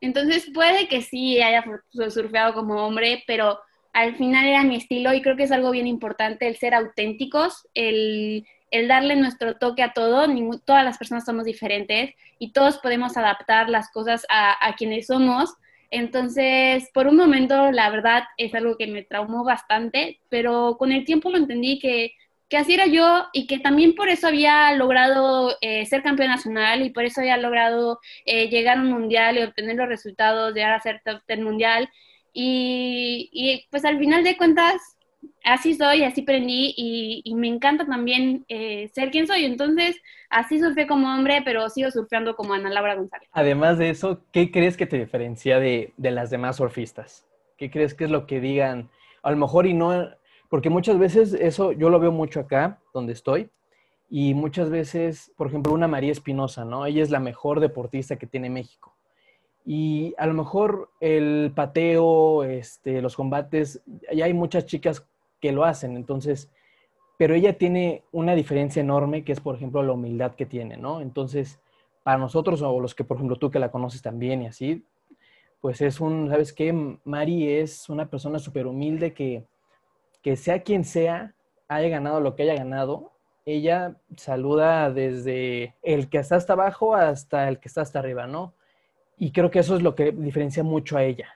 Entonces 0.00 0.50
puede 0.52 0.88
que 0.88 1.02
sí 1.02 1.40
haya 1.40 1.64
surfeado 2.10 2.54
como 2.54 2.86
hombre, 2.86 3.22
pero 3.26 3.58
al 3.94 4.16
final 4.16 4.44
era 4.44 4.64
mi 4.64 4.76
estilo 4.76 5.14
y 5.14 5.22
creo 5.22 5.36
que 5.36 5.44
es 5.44 5.52
algo 5.52 5.70
bien 5.70 5.86
importante 5.86 6.48
el 6.48 6.56
ser 6.56 6.74
auténticos, 6.74 7.68
el, 7.74 8.44
darle 8.88 9.14
nuestro 9.14 9.56
toque 9.56 9.82
a 9.82 9.92
todo. 9.92 10.26
todas 10.64 10.84
las 10.84 10.98
personas 10.98 11.24
somos 11.24 11.44
diferentes 11.44 12.12
y 12.40 12.52
todos 12.52 12.78
podemos 12.78 13.16
adaptar 13.16 13.70
las 13.70 13.90
cosas 13.92 14.26
a, 14.28 14.74
quienes 14.76 15.06
somos. 15.06 15.54
Entonces, 15.90 16.90
por 16.92 17.06
un 17.06 17.16
momento, 17.16 17.70
la 17.70 17.88
verdad 17.88 18.24
es 18.36 18.52
algo 18.54 18.76
que 18.76 18.88
me 18.88 19.04
traumó 19.04 19.44
bastante, 19.44 20.18
pero 20.28 20.76
con 20.76 20.90
el 20.90 21.04
tiempo 21.04 21.30
lo 21.30 21.38
entendí 21.38 21.78
que 21.78 22.12
que 22.48 22.58
así 22.58 22.74
era 22.74 22.86
yo 22.86 23.26
y 23.32 23.46
que 23.46 23.58
también 23.58 23.94
por 23.94 24.08
eso 24.08 24.28
había 24.28 24.72
logrado 24.74 25.56
eh, 25.60 25.86
ser 25.86 26.02
campeón 26.02 26.28
nacional 26.28 26.82
y 26.82 26.90
por 26.90 27.04
eso 27.04 27.20
había 27.20 27.36
logrado 27.36 28.00
eh, 28.26 28.48
llegar 28.48 28.78
a 28.78 28.82
un 28.82 28.90
mundial 28.90 29.38
y 29.38 29.42
obtener 29.42 29.76
los 29.76 29.88
resultados, 29.88 30.54
llegar 30.54 30.72
a 30.72 30.80
ser 30.80 31.00
top 31.04 31.22
ten 31.26 31.42
mundial. 31.42 31.88
Y, 32.34 33.64
pues 33.70 33.84
al 33.84 33.98
final 33.98 34.24
de 34.24 34.36
cuentas, 34.36 34.74
así 35.44 35.74
soy, 35.74 36.02
así 36.02 36.22
aprendí 36.22 36.74
y, 36.76 37.22
y 37.24 37.34
me 37.34 37.48
encanta 37.48 37.86
también 37.86 38.44
eh, 38.48 38.90
ser 38.92 39.10
quien 39.10 39.26
soy. 39.26 39.44
Entonces, 39.44 39.96
así 40.28 40.58
surfé 40.58 40.86
como 40.86 41.08
hombre, 41.08 41.42
pero 41.44 41.68
sigo 41.70 41.90
surfeando 41.90 42.34
como 42.34 42.54
Ana 42.54 42.70
Laura 42.70 42.96
González. 42.96 43.28
Además 43.32 43.78
de 43.78 43.90
eso, 43.90 44.24
¿qué 44.32 44.50
crees 44.50 44.76
que 44.76 44.86
te 44.86 44.98
diferencia 44.98 45.58
de, 45.60 45.92
de 45.96 46.10
las 46.10 46.30
demás 46.30 46.56
surfistas? 46.56 47.24
¿Qué 47.56 47.70
crees 47.70 47.94
que 47.94 48.04
es 48.04 48.10
lo 48.10 48.26
que 48.26 48.40
digan? 48.40 48.90
A 49.22 49.30
lo 49.30 49.36
mejor 49.36 49.66
y 49.66 49.74
no 49.74 50.10
porque 50.54 50.70
muchas 50.70 51.00
veces 51.00 51.34
eso 51.34 51.72
yo 51.72 51.90
lo 51.90 51.98
veo 51.98 52.12
mucho 52.12 52.38
acá, 52.38 52.78
donde 52.92 53.12
estoy, 53.12 53.50
y 54.08 54.34
muchas 54.34 54.70
veces, 54.70 55.32
por 55.36 55.48
ejemplo, 55.48 55.72
una 55.72 55.88
María 55.88 56.12
Espinosa, 56.12 56.64
¿no? 56.64 56.86
Ella 56.86 57.02
es 57.02 57.10
la 57.10 57.18
mejor 57.18 57.58
deportista 57.58 58.14
que 58.14 58.28
tiene 58.28 58.50
México. 58.50 58.93
Y 59.64 60.14
a 60.18 60.26
lo 60.26 60.34
mejor 60.34 60.90
el 61.00 61.52
pateo, 61.54 62.44
este, 62.44 63.00
los 63.00 63.16
combates, 63.16 63.82
ya 64.12 64.26
hay 64.26 64.34
muchas 64.34 64.66
chicas 64.66 65.06
que 65.40 65.52
lo 65.52 65.64
hacen, 65.64 65.96
entonces, 65.96 66.50
pero 67.16 67.34
ella 67.34 67.56
tiene 67.56 68.02
una 68.12 68.34
diferencia 68.34 68.80
enorme 68.80 69.24
que 69.24 69.32
es, 69.32 69.40
por 69.40 69.56
ejemplo, 69.56 69.82
la 69.82 69.92
humildad 69.92 70.34
que 70.34 70.46
tiene, 70.46 70.76
¿no? 70.76 71.00
Entonces, 71.00 71.60
para 72.02 72.18
nosotros, 72.18 72.60
o 72.62 72.80
los 72.80 72.94
que, 72.94 73.04
por 73.04 73.16
ejemplo, 73.16 73.36
tú 73.36 73.50
que 73.50 73.58
la 73.58 73.70
conoces 73.70 74.02
también 74.02 74.42
y 74.42 74.46
así, 74.46 74.84
pues 75.60 75.80
es 75.80 76.00
un, 76.00 76.28
¿sabes 76.28 76.52
qué? 76.52 76.72
Mari 77.04 77.48
es 77.50 77.88
una 77.88 78.10
persona 78.10 78.38
súper 78.38 78.66
humilde 78.66 79.14
que, 79.14 79.44
que 80.22 80.36
sea 80.36 80.62
quien 80.62 80.84
sea, 80.84 81.34
haya 81.68 81.88
ganado 81.88 82.20
lo 82.20 82.34
que 82.34 82.42
haya 82.42 82.54
ganado, 82.54 83.12
ella 83.46 83.96
saluda 84.16 84.90
desde 84.90 85.74
el 85.82 86.08
que 86.08 86.18
está 86.18 86.36
hasta 86.36 86.52
abajo 86.54 86.94
hasta 86.94 87.48
el 87.48 87.60
que 87.60 87.68
está 87.68 87.82
hasta 87.82 87.98
arriba, 87.98 88.26
¿no? 88.26 88.54
Y 89.16 89.30
creo 89.30 89.50
que 89.50 89.60
eso 89.60 89.76
es 89.76 89.82
lo 89.82 89.94
que 89.94 90.12
diferencia 90.12 90.62
mucho 90.62 90.96
a 90.96 91.04
ella. 91.04 91.34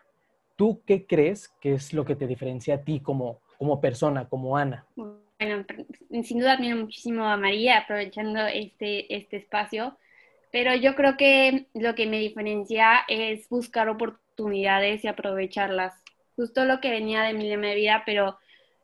¿Tú 0.56 0.82
qué 0.84 1.06
crees 1.06 1.48
que 1.60 1.74
es 1.74 1.92
lo 1.92 2.04
que 2.04 2.16
te 2.16 2.26
diferencia 2.26 2.74
a 2.74 2.82
ti 2.82 3.00
como, 3.00 3.40
como 3.58 3.80
persona, 3.80 4.28
como 4.28 4.56
Ana? 4.56 4.84
Bueno, 4.96 5.64
sin 6.22 6.40
duda 6.40 6.54
admiro 6.54 6.76
muchísimo 6.76 7.24
a 7.24 7.36
María 7.36 7.78
aprovechando 7.78 8.44
este, 8.46 9.14
este 9.14 9.36
espacio, 9.36 9.96
pero 10.50 10.74
yo 10.74 10.96
creo 10.96 11.16
que 11.16 11.66
lo 11.74 11.94
que 11.94 12.06
me 12.06 12.18
diferencia 12.18 13.00
es 13.06 13.48
buscar 13.48 13.88
oportunidades 13.88 15.04
y 15.04 15.08
aprovecharlas. 15.08 15.94
Justo 16.34 16.64
lo 16.64 16.80
que 16.80 16.90
venía 16.90 17.22
de 17.22 17.34
mi, 17.34 17.48
de 17.48 17.56
mi 17.56 17.74
vida, 17.74 18.02
pero 18.04 18.38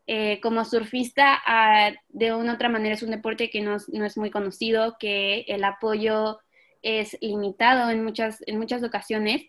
eh, 0.06 0.38
como 0.42 0.64
surfista, 0.64 1.40
ah, 1.46 1.90
de 2.10 2.34
una 2.34 2.52
u 2.52 2.54
otra 2.54 2.68
manera 2.68 2.94
es 2.94 3.02
un 3.02 3.10
deporte 3.10 3.48
que 3.48 3.62
no, 3.62 3.78
no, 3.92 4.04
es 4.04 4.16
muy 4.18 4.30
conocido, 4.30 4.96
que 4.98 5.40
el 5.48 5.64
apoyo 5.64 6.40
es 6.84 7.18
limitado 7.20 7.90
en 7.90 8.04
muchas, 8.04 8.38
en 8.46 8.58
muchas 8.58 8.84
ocasiones. 8.84 9.42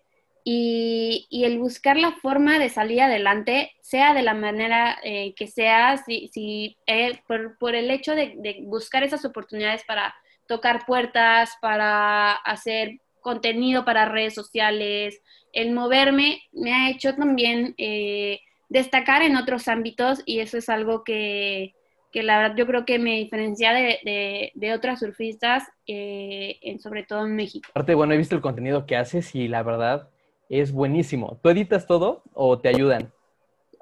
Y, 0.47 1.27
el 1.31 1.59
buscar 1.59 1.97
la 1.97 2.11
forma 2.11 2.59
de 2.59 2.69
salir 2.69 3.01
adelante, 3.01 3.71
sea 3.81 4.13
de 4.13 4.21
la 4.21 4.33
manera 4.33 4.97
eh, 5.03 5.33
que 5.35 5.47
sea, 5.47 5.97
si, 5.97 6.29
si 6.31 6.77
eh, 6.87 7.19
por, 7.27 7.57
por, 7.57 7.75
el 7.75 7.91
hecho 7.91 8.15
de, 8.15 8.35
de 8.37 8.59
buscar 8.63 9.03
esas 9.03 9.25
oportunidades 9.25 9.83
para 9.87 10.13
tocar 10.47 10.85
puertas, 10.85 11.55
para 11.61 12.31
hacer 12.31 12.99
contenido 13.21 13.85
para 13.85 14.05
redes 14.05 14.35
sociales, 14.35 15.19
el 15.51 15.71
moverme 15.71 16.43
me 16.51 16.73
ha 16.73 16.89
hecho 16.91 17.15
también 17.15 17.73
eh, 17.79 18.39
destacar 18.69 19.23
en 19.23 19.35
otros 19.35 19.67
ámbitos 19.67 20.21
y 20.25 20.41
eso 20.41 20.57
es 20.57 20.69
algo 20.69 21.03
que, 21.03 21.73
que 22.15 22.23
la 22.23 22.37
verdad 22.37 22.55
yo 22.55 22.65
creo 22.65 22.85
que 22.85 22.97
me 22.97 23.17
diferencia 23.17 23.73
de, 23.73 24.53
de, 24.55 24.73
otras 24.73 24.99
surfistas, 24.99 25.67
eh, 25.85 26.57
en, 26.61 26.79
sobre 26.79 27.03
todo 27.03 27.25
en 27.25 27.35
México. 27.35 27.67
Aparte, 27.71 27.93
bueno, 27.93 28.13
he 28.13 28.17
visto 28.17 28.35
el 28.35 28.41
contenido 28.41 28.85
que 28.85 28.95
haces 28.95 29.35
y 29.35 29.49
la 29.49 29.63
verdad 29.63 30.07
es 30.47 30.71
buenísimo. 30.71 31.37
¿Tú 31.43 31.49
editas 31.49 31.87
todo 31.87 32.23
o 32.31 32.57
te 32.57 32.69
ayudan? 32.69 33.11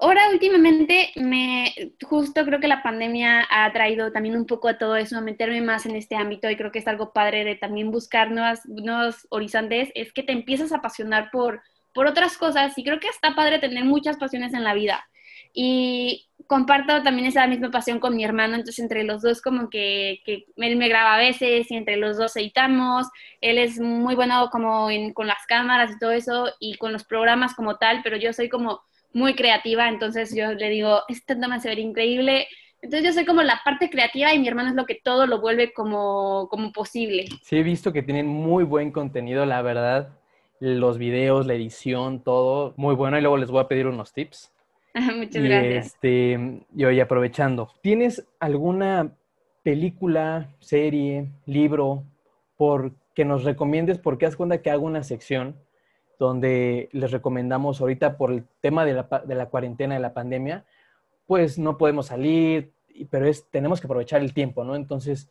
Ahora 0.00 0.22
últimamente 0.32 1.12
me 1.14 1.72
justo 2.02 2.44
creo 2.44 2.58
que 2.58 2.66
la 2.66 2.82
pandemia 2.82 3.46
ha 3.48 3.72
traído 3.72 4.10
también 4.10 4.34
un 4.34 4.46
poco 4.46 4.66
a 4.66 4.78
todo 4.78 4.96
eso, 4.96 5.16
a 5.16 5.20
meterme 5.20 5.60
más 5.62 5.86
en 5.86 5.94
este 5.94 6.16
ámbito 6.16 6.50
y 6.50 6.56
creo 6.56 6.72
que 6.72 6.80
es 6.80 6.88
algo 6.88 7.12
padre 7.12 7.44
de 7.44 7.54
también 7.54 7.92
buscar 7.92 8.32
nuevas, 8.32 8.66
nuevos 8.66 9.28
horizontes, 9.30 9.90
es 9.94 10.12
que 10.12 10.24
te 10.24 10.32
empiezas 10.32 10.72
a 10.72 10.78
apasionar 10.78 11.30
por, 11.30 11.62
por 11.94 12.08
otras 12.08 12.36
cosas 12.36 12.76
y 12.76 12.82
creo 12.82 12.98
que 12.98 13.06
está 13.06 13.36
padre 13.36 13.60
tener 13.60 13.84
muchas 13.84 14.16
pasiones 14.16 14.54
en 14.54 14.64
la 14.64 14.74
vida. 14.74 15.06
Y 15.54 16.26
comparto 16.46 17.02
también 17.02 17.28
esa 17.28 17.46
misma 17.46 17.70
pasión 17.70 18.00
con 18.00 18.16
mi 18.16 18.24
hermano, 18.24 18.54
entonces 18.54 18.80
entre 18.80 19.04
los 19.04 19.22
dos 19.22 19.40
como 19.40 19.70
que, 19.70 20.20
él 20.26 20.76
me 20.76 20.88
graba 20.88 21.14
a 21.14 21.18
veces 21.18 21.70
y 21.70 21.76
entre 21.76 21.96
los 21.96 22.18
dos 22.18 22.36
editamos, 22.36 23.06
él 23.40 23.58
es 23.58 23.80
muy 23.80 24.14
bueno 24.14 24.48
como 24.50 24.88
con 25.14 25.26
las 25.26 25.46
cámaras 25.46 25.92
y 25.92 25.98
todo 25.98 26.10
eso 26.10 26.52
y 26.60 26.76
con 26.76 26.92
los 26.92 27.04
programas 27.04 27.54
como 27.54 27.76
tal, 27.76 28.00
pero 28.02 28.16
yo 28.16 28.32
soy 28.32 28.48
como 28.48 28.82
muy 29.12 29.34
creativa, 29.34 29.88
entonces 29.88 30.34
yo 30.34 30.52
le 30.52 30.68
digo, 30.68 31.02
este 31.08 31.36
tema 31.36 31.60
se 31.60 31.74
ve 31.74 31.80
increíble. 31.80 32.48
Entonces 32.82 33.06
yo 33.06 33.12
soy 33.14 33.24
como 33.24 33.42
la 33.42 33.62
parte 33.64 33.88
creativa 33.88 34.34
y 34.34 34.38
mi 34.38 34.48
hermano 34.48 34.68
es 34.68 34.74
lo 34.74 34.84
que 34.84 35.00
todo 35.02 35.26
lo 35.26 35.40
vuelve 35.40 35.72
como, 35.72 36.48
como 36.50 36.70
posible. 36.72 37.24
Sí, 37.42 37.56
he 37.56 37.62
visto 37.62 37.94
que 37.94 38.02
tienen 38.02 38.26
muy 38.26 38.64
buen 38.64 38.90
contenido, 38.90 39.46
la 39.46 39.62
verdad. 39.62 40.18
Los 40.60 40.98
videos, 40.98 41.46
la 41.46 41.54
edición, 41.54 42.22
todo 42.22 42.74
muy 42.76 42.94
bueno. 42.94 43.16
Y 43.16 43.22
luego 43.22 43.38
les 43.38 43.50
voy 43.50 43.62
a 43.62 43.68
pedir 43.68 43.86
unos 43.86 44.12
tips. 44.12 44.53
Muchas 45.16 45.42
gracias. 45.42 45.86
Este, 45.86 46.62
y 46.74 46.84
hoy 46.84 47.00
aprovechando, 47.00 47.68
¿tienes 47.82 48.26
alguna 48.38 49.12
película, 49.62 50.54
serie, 50.60 51.30
libro 51.46 52.04
por 52.56 52.92
que 53.14 53.24
nos 53.24 53.42
recomiendes? 53.44 53.98
Porque 53.98 54.26
haz 54.26 54.36
cuenta 54.36 54.62
que 54.62 54.70
hago 54.70 54.86
una 54.86 55.02
sección 55.02 55.56
donde 56.18 56.88
les 56.92 57.10
recomendamos 57.10 57.80
ahorita 57.80 58.16
por 58.16 58.30
el 58.30 58.44
tema 58.60 58.84
de 58.84 58.92
la, 58.92 59.22
de 59.26 59.34
la 59.34 59.46
cuarentena, 59.46 59.94
de 59.94 60.00
la 60.00 60.14
pandemia, 60.14 60.64
pues 61.26 61.58
no 61.58 61.76
podemos 61.76 62.06
salir, 62.06 62.72
pero 63.10 63.26
es, 63.26 63.50
tenemos 63.50 63.80
que 63.80 63.88
aprovechar 63.88 64.20
el 64.20 64.32
tiempo, 64.32 64.62
¿no? 64.62 64.76
Entonces, 64.76 65.28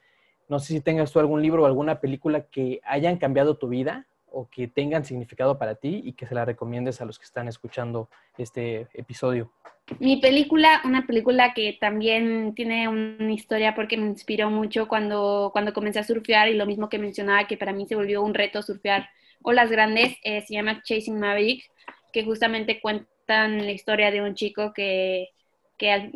no 0.50 0.60
sé 0.60 0.74
si 0.74 0.82
tengas 0.82 1.14
tú 1.14 1.20
algún 1.20 1.42
libro 1.42 1.64
o 1.64 1.66
alguna 1.66 2.02
película 2.02 2.42
que 2.48 2.82
hayan 2.84 3.18
cambiado 3.18 3.56
tu 3.56 3.70
vida 3.70 4.08
o 4.34 4.50
que 4.50 4.68
tengan 4.68 5.06
significado 5.06 5.58
para 5.58 5.76
ti 5.76 6.02
y 6.04 6.14
que 6.14 6.26
se 6.26 6.36
la 6.36 6.44
recomiendes 6.44 7.00
a 7.02 7.06
los 7.06 7.20
que 7.20 7.26
están 7.26 7.48
escuchando 7.48 8.10
este 8.38 8.88
episodio. 8.94 9.52
Mi 10.00 10.18
película, 10.18 10.82
una 10.86 11.06
película 11.06 11.54
que 11.54 11.78
también 11.80 12.54
tiene 12.56 12.88
una 12.88 13.32
historia 13.32 13.76
porque 13.76 13.98
me 13.98 14.08
inspiró 14.08 14.50
mucho 14.50 14.88
cuando, 14.88 15.50
cuando 15.54 15.74
comencé 15.74 16.00
a 16.00 16.04
surfear 16.04 16.50
y 16.50 16.56
lo 16.56 16.66
mismo 16.66 16.90
que 16.90 17.00
mencionaba, 17.00 17.48
que 17.48 17.58
para 17.58 17.74
mí 17.74 17.86
se 17.86 17.96
volvió 17.96 18.24
un 18.24 18.34
reto 18.34 18.62
surfear 18.62 19.10
olas 19.44 19.70
grandes, 19.70 20.16
eh, 20.24 20.42
se 20.42 20.54
llama 20.54 20.82
Chasing 20.84 21.20
Maverick, 21.20 21.70
que 22.12 22.24
justamente 22.24 22.80
cuentan 22.82 23.66
la 23.66 23.72
historia 23.72 24.10
de 24.10 24.22
un 24.22 24.36
chico 24.36 24.72
que, 24.74 25.30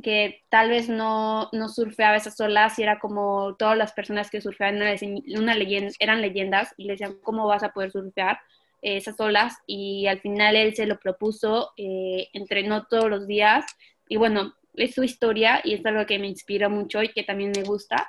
que, 0.01 0.43
tal 0.49 0.69
vez 0.69 0.89
no, 0.89 1.49
no, 1.51 1.69
surfeaba 1.69 2.15
esas 2.15 2.39
olas 2.39 2.77
y 2.79 2.83
era 2.83 2.99
como 2.99 3.55
todas 3.57 3.77
las 3.77 3.93
personas 3.93 4.29
que 4.29 4.41
surfeaban 4.41 4.75
una, 4.75 5.55
leyenda, 5.55 5.91
eran 5.99 6.21
leyendas 6.21 6.73
y 6.77 6.85
le 6.85 6.93
decían, 6.93 7.17
¿cómo 7.21 7.47
vas 7.47 7.63
a 7.63 7.73
poder 7.73 7.91
surfear? 7.91 8.39
Eh, 8.81 8.97
esas 8.97 9.19
olas 9.19 9.55
y 9.65 10.07
al 10.07 10.19
final 10.21 10.55
él 10.55 10.75
se 10.75 10.85
lo 10.85 10.99
propuso, 10.99 11.71
eh, 11.77 12.27
entrenó 12.33 12.85
todos 12.85 13.09
los 13.09 13.27
días 13.27 13.65
y 14.07 14.17
bueno, 14.17 14.53
es 14.75 14.93
su 14.93 15.03
historia 15.03 15.61
y 15.63 15.73
es 15.73 15.85
algo 15.85 16.05
que 16.05 16.19
me 16.19 16.27
inspira 16.27 16.69
mucho 16.69 17.03
y 17.03 17.09
que 17.09 17.23
también 17.23 17.51
me 17.55 17.63
gusta. 17.63 18.07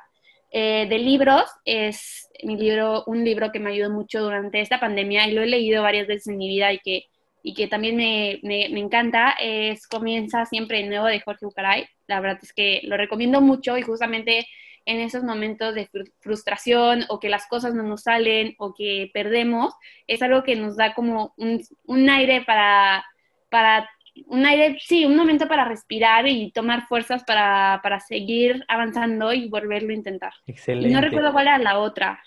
Eh, 0.51 0.87
de 0.89 0.99
libros, 0.99 1.45
es 1.65 2.29
mi 2.43 2.57
libro, 2.57 3.05
un 3.07 3.25
libro 3.25 3.51
que 3.53 3.61
me 3.61 3.71
ayudó 3.71 3.91
mucho 3.91 4.23
durante 4.23 4.61
esta 4.61 4.81
pandemia 4.81 5.27
y 5.27 5.33
lo 5.33 5.43
he 5.43 5.47
leído 5.47 5.83
varias 5.83 6.07
veces 6.07 6.29
en 6.29 6.39
mi 6.39 6.49
vida 6.49 6.73
y 6.73 6.79
que, 6.79 7.05
y 7.43 7.55
que 7.55 7.69
también 7.69 7.97
me, 7.97 8.41
me, 8.43 8.67
encanta, 8.79 9.35
es 9.41 9.87
Comienza 9.87 10.45
siempre 10.45 10.83
de 10.83 10.89
nuevo 10.89 11.07
de 11.07 11.21
Jorge 11.21 11.47
Bucaray. 11.47 11.87
La 12.07 12.21
verdad 12.21 12.39
es 12.43 12.53
que 12.53 12.81
lo 12.85 12.97
recomiendo 12.97 13.41
mucho 13.41 13.79
y 13.79 13.83
justamente 13.83 14.47
en 14.87 15.01
esos 15.01 15.23
momentos 15.23 15.75
de 15.75 15.89
frustración 16.21 17.05
o 17.09 17.21
que 17.21 17.29
las 17.29 17.47
cosas 17.47 17.75
no 17.75 17.83
nos 17.83 18.03
salen 18.05 18.55
o 18.59 18.75
que 18.75 19.11
perdemos, 19.13 19.75
es 20.07 20.23
algo 20.23 20.43
que 20.43 20.57
nos 20.57 20.77
da 20.77 20.95
como 20.95 21.35
un, 21.37 21.63
un 21.85 22.09
aire 22.09 22.43
para, 22.47 23.05
para 23.51 23.89
un 24.27 24.47
aire, 24.47 24.79
sí, 24.81 25.05
un 25.05 25.17
momento 25.17 25.47
para 25.47 25.65
respirar 25.65 26.27
y 26.27 26.51
tomar 26.53 26.87
fuerzas 26.87 27.23
para, 27.25 27.81
para 27.83 28.01
seguir 28.01 28.65
avanzando 28.69 29.33
y 29.33 29.49
volverlo 29.49 29.91
a 29.91 29.95
intentar. 29.95 30.33
Excelente. 30.47 30.89
Y 30.89 30.93
no 30.93 31.01
recuerdo 31.01 31.33
cuál 31.33 31.49
era 31.49 31.59
la 31.59 31.79
otra. 31.79 32.23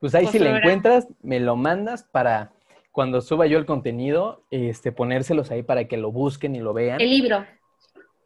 Pues 0.00 0.14
ahí 0.14 0.26
si 0.26 0.38
la 0.38 0.56
encuentras, 0.56 1.06
me 1.22 1.38
lo 1.38 1.54
mandas 1.54 2.02
para 2.02 2.52
cuando 2.92 3.22
suba 3.22 3.46
yo 3.46 3.58
el 3.58 3.66
contenido, 3.66 4.44
este, 4.50 4.92
ponérselos 4.92 5.50
ahí 5.50 5.62
para 5.62 5.88
que 5.88 5.96
lo 5.96 6.12
busquen 6.12 6.54
y 6.54 6.60
lo 6.60 6.74
vean. 6.74 7.00
El 7.00 7.10
libro. 7.10 7.44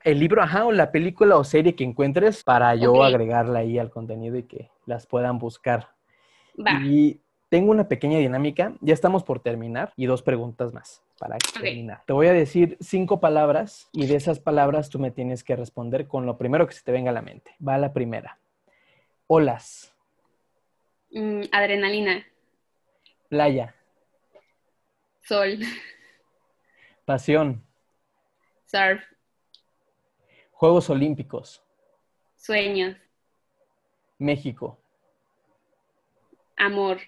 El 0.03 0.21
libro, 0.21 0.43
ajá, 0.43 0.67
o 0.67 0.73
la 0.73 0.93
película 0.93 1.37
o 1.37 1.45
serie 1.45 1.75
que 1.75 1.85
encuentres 1.85 2.45
para 2.45 2.75
yo 2.75 3.03
agregarla 3.03 3.61
ahí 3.61 3.79
al 3.79 3.91
contenido 3.91 4.37
y 4.37 4.43
que 4.43 4.71
las 4.85 5.07
puedan 5.07 5.39
buscar. 5.39 5.89
Va. 6.59 6.81
Y 6.85 7.21
tengo 7.49 7.71
una 7.71 7.89
pequeña 7.89 8.19
dinámica, 8.19 8.75
ya 8.81 8.93
estamos 8.93 9.23
por 9.23 9.41
terminar 9.41 9.93
y 9.97 10.07
dos 10.07 10.23
preguntas 10.23 10.73
más 10.73 11.03
para 11.19 11.39
terminar. 11.39 12.03
Te 12.07 12.13
voy 12.13 12.27
a 12.27 12.33
decir 12.33 12.77
cinco 12.81 13.21
palabras 13.21 13.89
y 13.93 14.07
de 14.07 14.17
esas 14.17 14.41
palabras 14.41 14.91
tú 14.91 14.99
me 14.99 15.11
tienes 15.11 15.45
que 15.45 15.57
responder 15.57 16.07
con 16.07 16.27
lo 16.27 16.39
primero 16.39 16.67
que 16.67 16.75
se 16.75 16.83
te 16.83 16.93
venga 16.93 17.11
a 17.11 17.15
la 17.15 17.23
mente. 17.23 17.53
Va 17.67 17.79
la 17.79 17.93
primera. 17.93 18.39
Olas. 19.27 19.93
Mm, 21.13 21.43
adrenalina. 21.53 22.25
Playa. 23.29 23.75
Sol. 25.27 25.59
Pasión. 27.05 27.61
Surf. 28.67 29.03
Juegos 30.53 30.89
Olímpicos. 30.89 31.65
Sueños. 32.37 32.97
México. 34.19 34.79
Amor. 36.57 36.99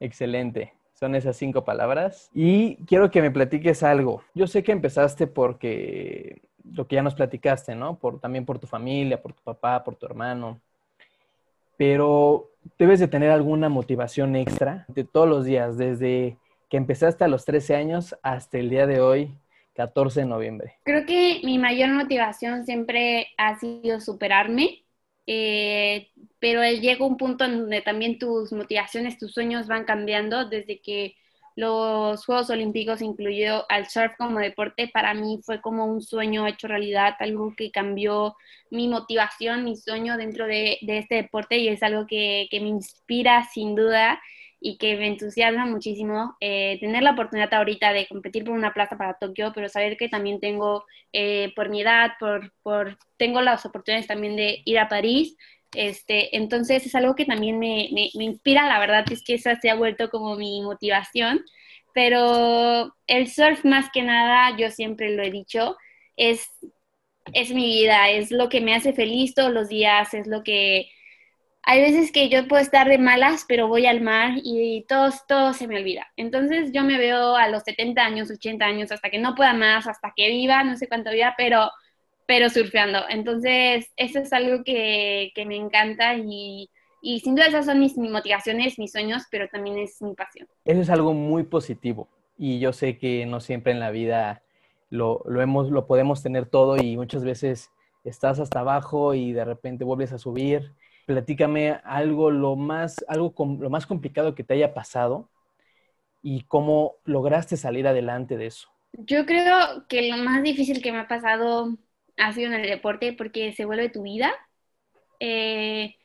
Excelente. 0.00 0.74
Son 0.94 1.14
esas 1.14 1.36
cinco 1.36 1.64
palabras. 1.64 2.28
Y 2.34 2.76
quiero 2.86 3.08
que 3.08 3.22
me 3.22 3.30
platiques 3.30 3.84
algo. 3.84 4.24
Yo 4.34 4.48
sé 4.48 4.64
que 4.64 4.72
empezaste 4.72 5.28
porque 5.28 6.42
lo 6.64 6.88
que 6.88 6.96
ya 6.96 7.02
nos 7.02 7.14
platicaste, 7.14 7.76
¿no? 7.76 8.00
Por, 8.00 8.18
también 8.18 8.44
por 8.44 8.58
tu 8.58 8.66
familia, 8.66 9.22
por 9.22 9.32
tu 9.32 9.42
papá, 9.44 9.84
por 9.84 9.94
tu 9.94 10.06
hermano. 10.06 10.60
Pero 11.76 12.50
debes 12.78 12.98
de 12.98 13.06
tener 13.06 13.30
alguna 13.30 13.68
motivación 13.68 14.34
extra 14.34 14.86
de 14.88 15.04
todos 15.04 15.28
los 15.28 15.44
días, 15.44 15.78
desde 15.78 16.36
que 16.74 16.78
empezaste 16.78 17.22
a 17.22 17.28
los 17.28 17.44
13 17.44 17.76
años 17.76 18.16
hasta 18.24 18.58
el 18.58 18.68
día 18.68 18.84
de 18.88 19.00
hoy, 19.00 19.30
14 19.74 20.22
de 20.22 20.26
noviembre. 20.26 20.74
Creo 20.82 21.06
que 21.06 21.40
mi 21.44 21.56
mayor 21.56 21.90
motivación 21.90 22.66
siempre 22.66 23.28
ha 23.38 23.56
sido 23.60 24.00
superarme 24.00 24.84
eh, 25.24 26.10
pero 26.40 26.64
llega 26.64 27.06
un 27.06 27.16
punto 27.16 27.44
en 27.44 27.60
donde 27.60 27.80
también 27.80 28.18
tus 28.18 28.52
motivaciones, 28.52 29.18
tus 29.18 29.32
sueños 29.32 29.68
van 29.68 29.84
cambiando 29.84 30.48
desde 30.48 30.80
que 30.80 31.14
los 31.54 32.26
Juegos 32.26 32.50
Olímpicos 32.50 33.00
incluyó 33.02 33.70
al 33.70 33.88
surf 33.88 34.16
como 34.18 34.40
deporte, 34.40 34.90
para 34.92 35.14
mí 35.14 35.38
fue 35.44 35.60
como 35.60 35.86
un 35.86 36.02
sueño 36.02 36.44
hecho 36.48 36.66
realidad, 36.66 37.14
algo 37.20 37.54
que 37.56 37.70
cambió 37.70 38.34
mi 38.70 38.88
motivación, 38.88 39.62
mi 39.62 39.76
sueño 39.76 40.16
dentro 40.16 40.48
de, 40.48 40.78
de 40.82 40.98
este 40.98 41.14
deporte 41.14 41.56
y 41.58 41.68
es 41.68 41.84
algo 41.84 42.08
que, 42.08 42.48
que 42.50 42.60
me 42.60 42.66
inspira 42.66 43.44
sin 43.44 43.76
duda 43.76 44.20
y 44.66 44.78
que 44.78 44.96
me 44.96 45.08
entusiasma 45.08 45.66
muchísimo 45.66 46.38
eh, 46.40 46.78
tener 46.80 47.02
la 47.02 47.10
oportunidad 47.10 47.52
ahorita 47.52 47.92
de 47.92 48.06
competir 48.06 48.44
por 48.44 48.54
una 48.54 48.72
plaza 48.72 48.96
para 48.96 49.18
Tokio, 49.18 49.52
pero 49.54 49.68
saber 49.68 49.98
que 49.98 50.08
también 50.08 50.40
tengo, 50.40 50.86
eh, 51.12 51.52
por 51.54 51.68
mi 51.68 51.82
edad, 51.82 52.12
por, 52.18 52.50
por, 52.62 52.96
tengo 53.18 53.42
las 53.42 53.66
oportunidades 53.66 54.06
también 54.06 54.36
de 54.36 54.62
ir 54.64 54.78
a 54.78 54.88
París. 54.88 55.36
Este, 55.74 56.34
entonces 56.34 56.86
es 56.86 56.94
algo 56.94 57.14
que 57.14 57.26
también 57.26 57.58
me, 57.58 57.90
me, 57.92 58.08
me 58.14 58.24
inspira, 58.24 58.66
la 58.66 58.78
verdad 58.78 59.04
es 59.12 59.22
que 59.22 59.34
esa 59.34 59.54
se 59.60 59.68
ha 59.68 59.74
vuelto 59.74 60.08
como 60.08 60.34
mi 60.36 60.62
motivación, 60.62 61.44
pero 61.92 62.96
el 63.06 63.28
surf 63.28 63.66
más 63.66 63.90
que 63.92 64.02
nada, 64.02 64.56
yo 64.56 64.70
siempre 64.70 65.14
lo 65.14 65.22
he 65.22 65.30
dicho, 65.30 65.76
es 66.16 66.48
es 67.32 67.50
mi 67.50 67.66
vida, 67.66 68.10
es 68.10 68.30
lo 68.30 68.48
que 68.48 68.60
me 68.60 68.74
hace 68.74 68.92
feliz 68.92 69.34
todos 69.34 69.52
los 69.52 69.68
días, 69.68 70.14
es 70.14 70.26
lo 70.26 70.42
que... 70.42 70.88
Hay 71.66 71.80
veces 71.80 72.12
que 72.12 72.28
yo 72.28 72.46
puedo 72.46 72.62
estar 72.62 72.88
de 72.88 72.98
malas, 72.98 73.44
pero 73.48 73.68
voy 73.68 73.86
al 73.86 74.00
mar 74.00 74.34
y 74.42 74.84
todo, 74.88 75.10
todo 75.26 75.52
se 75.54 75.66
me 75.66 75.78
olvida. 75.78 76.06
Entonces 76.16 76.72
yo 76.72 76.84
me 76.84 76.98
veo 76.98 77.36
a 77.36 77.48
los 77.48 77.62
70 77.62 78.04
años, 78.04 78.30
80 78.30 78.64
años, 78.64 78.92
hasta 78.92 79.10
que 79.10 79.18
no 79.18 79.34
pueda 79.34 79.54
más, 79.54 79.86
hasta 79.86 80.12
que 80.14 80.28
viva, 80.28 80.62
no 80.64 80.76
sé 80.76 80.88
cuánto 80.88 81.10
viva, 81.10 81.34
pero, 81.38 81.70
pero 82.26 82.50
surfeando. 82.50 83.00
Entonces 83.08 83.90
eso 83.96 84.18
es 84.18 84.32
algo 84.32 84.62
que, 84.62 85.32
que 85.34 85.46
me 85.46 85.56
encanta 85.56 86.14
y, 86.16 86.68
y 87.00 87.20
sin 87.20 87.34
duda 87.34 87.46
esas 87.46 87.66
son 87.66 87.80
mis, 87.80 87.96
mis 87.96 88.10
motivaciones, 88.10 88.78
mis 88.78 88.92
sueños, 88.92 89.24
pero 89.30 89.48
también 89.48 89.78
es 89.78 90.00
mi 90.02 90.14
pasión. 90.14 90.46
Eso 90.64 90.80
es 90.80 90.90
algo 90.90 91.14
muy 91.14 91.44
positivo 91.44 92.08
y 92.36 92.58
yo 92.58 92.72
sé 92.72 92.98
que 92.98 93.26
no 93.26 93.40
siempre 93.40 93.72
en 93.72 93.80
la 93.80 93.90
vida 93.90 94.42
lo, 94.90 95.22
lo, 95.26 95.40
hemos, 95.40 95.70
lo 95.70 95.86
podemos 95.86 96.22
tener 96.22 96.46
todo 96.46 96.76
y 96.76 96.96
muchas 96.96 97.24
veces 97.24 97.70
estás 98.04 98.38
hasta 98.38 98.60
abajo 98.60 99.14
y 99.14 99.32
de 99.32 99.44
repente 99.44 99.84
vuelves 99.84 100.12
a 100.12 100.18
subir. 100.18 100.72
Platícame 101.06 101.80
algo 101.84 102.30
lo 102.30 102.56
más, 102.56 103.04
algo 103.08 103.34
lo 103.60 103.70
más 103.70 103.86
complicado 103.86 104.34
que 104.34 104.44
te 104.44 104.54
haya 104.54 104.74
pasado 104.74 105.30
y 106.22 106.42
cómo 106.44 106.96
lograste 107.04 107.56
salir 107.56 107.86
adelante 107.86 108.36
de 108.36 108.46
eso. 108.46 108.70
Yo 108.92 109.26
creo 109.26 109.86
que 109.88 110.08
lo 110.08 110.16
más 110.18 110.42
difícil 110.42 110.82
que 110.82 110.92
me 110.92 110.98
ha 110.98 111.08
pasado 111.08 111.76
ha 112.16 112.32
sido 112.32 112.52
en 112.52 112.60
el 112.60 112.68
deporte 112.68 113.12
porque 113.12 113.52
se 113.52 113.64
vuelve 113.64 113.88
tu 113.90 114.02
vida. 114.02 114.32
Eh, 115.20 115.96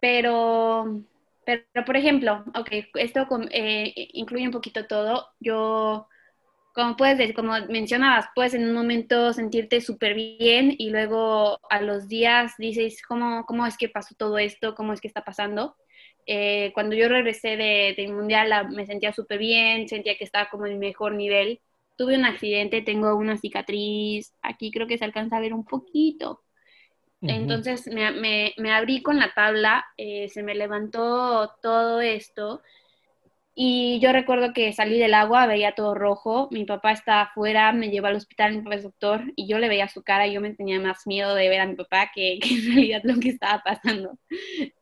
pero, 0.00 1.02
pero, 1.44 1.84
por 1.84 1.96
ejemplo, 1.96 2.44
ok, 2.54 2.68
esto 2.94 3.26
eh, 3.50 3.92
incluye 4.14 4.46
un 4.46 4.52
poquito 4.52 4.86
todo. 4.86 5.28
Yo 5.40 6.08
como 6.74 6.96
puedes, 6.96 7.34
como 7.34 7.52
mencionabas, 7.68 8.26
puedes 8.34 8.54
en 8.54 8.64
un 8.64 8.74
momento 8.74 9.32
sentirte 9.32 9.80
súper 9.80 10.14
bien 10.14 10.74
y 10.78 10.90
luego 10.90 11.58
a 11.68 11.80
los 11.82 12.08
días 12.08 12.54
dices, 12.58 13.02
¿cómo, 13.06 13.44
¿cómo 13.46 13.66
es 13.66 13.76
que 13.76 13.88
pasó 13.88 14.14
todo 14.16 14.38
esto? 14.38 14.74
¿Cómo 14.74 14.92
es 14.92 15.00
que 15.00 15.08
está 15.08 15.24
pasando? 15.24 15.76
Eh, 16.26 16.70
cuando 16.74 16.94
yo 16.94 17.08
regresé 17.08 17.56
del 17.56 17.96
de 17.96 18.08
mundial 18.12 18.70
me 18.70 18.86
sentía 18.86 19.12
súper 19.12 19.38
bien, 19.38 19.88
sentía 19.88 20.16
que 20.16 20.24
estaba 20.24 20.48
como 20.48 20.66
en 20.66 20.72
el 20.72 20.78
mejor 20.78 21.14
nivel. 21.14 21.60
Tuve 21.96 22.16
un 22.16 22.24
accidente, 22.24 22.82
tengo 22.82 23.14
una 23.16 23.36
cicatriz, 23.36 24.32
aquí 24.42 24.70
creo 24.70 24.86
que 24.86 24.98
se 24.98 25.04
alcanza 25.04 25.36
a 25.36 25.40
ver 25.40 25.52
un 25.52 25.64
poquito. 25.64 26.42
Entonces 27.22 27.86
me, 27.86 28.10
me, 28.12 28.54
me, 28.56 28.72
abrí 28.72 29.02
con 29.02 29.18
la 29.18 29.34
tabla, 29.34 29.84
eh, 29.98 30.28
se 30.30 30.42
me 30.42 30.54
levantó 30.54 31.54
todo 31.60 32.00
esto 32.00 32.62
y 33.54 33.98
yo 34.00 34.12
recuerdo 34.12 34.52
que 34.52 34.72
salí 34.72 34.98
del 34.98 35.14
agua, 35.14 35.46
veía 35.46 35.74
todo 35.74 35.94
rojo, 35.94 36.48
mi 36.50 36.64
papá 36.64 36.92
estaba 36.92 37.22
afuera, 37.22 37.72
me 37.72 37.90
llevó 37.90 38.06
al 38.06 38.16
hospital, 38.16 38.54
mi 38.54 38.62
papá 38.62 38.76
es 38.76 38.84
doctor, 38.84 39.24
y 39.34 39.48
yo 39.48 39.58
le 39.58 39.68
veía 39.68 39.88
su 39.88 40.02
cara 40.02 40.26
y 40.26 40.34
yo 40.34 40.40
me 40.40 40.54
tenía 40.54 40.78
más 40.80 41.06
miedo 41.06 41.34
de 41.34 41.48
ver 41.48 41.60
a 41.60 41.66
mi 41.66 41.74
papá 41.74 42.10
que, 42.14 42.34
en 42.34 42.74
realidad 42.74 43.02
lo 43.04 43.18
que 43.20 43.30
estaba 43.30 43.62
pasando. 43.62 44.18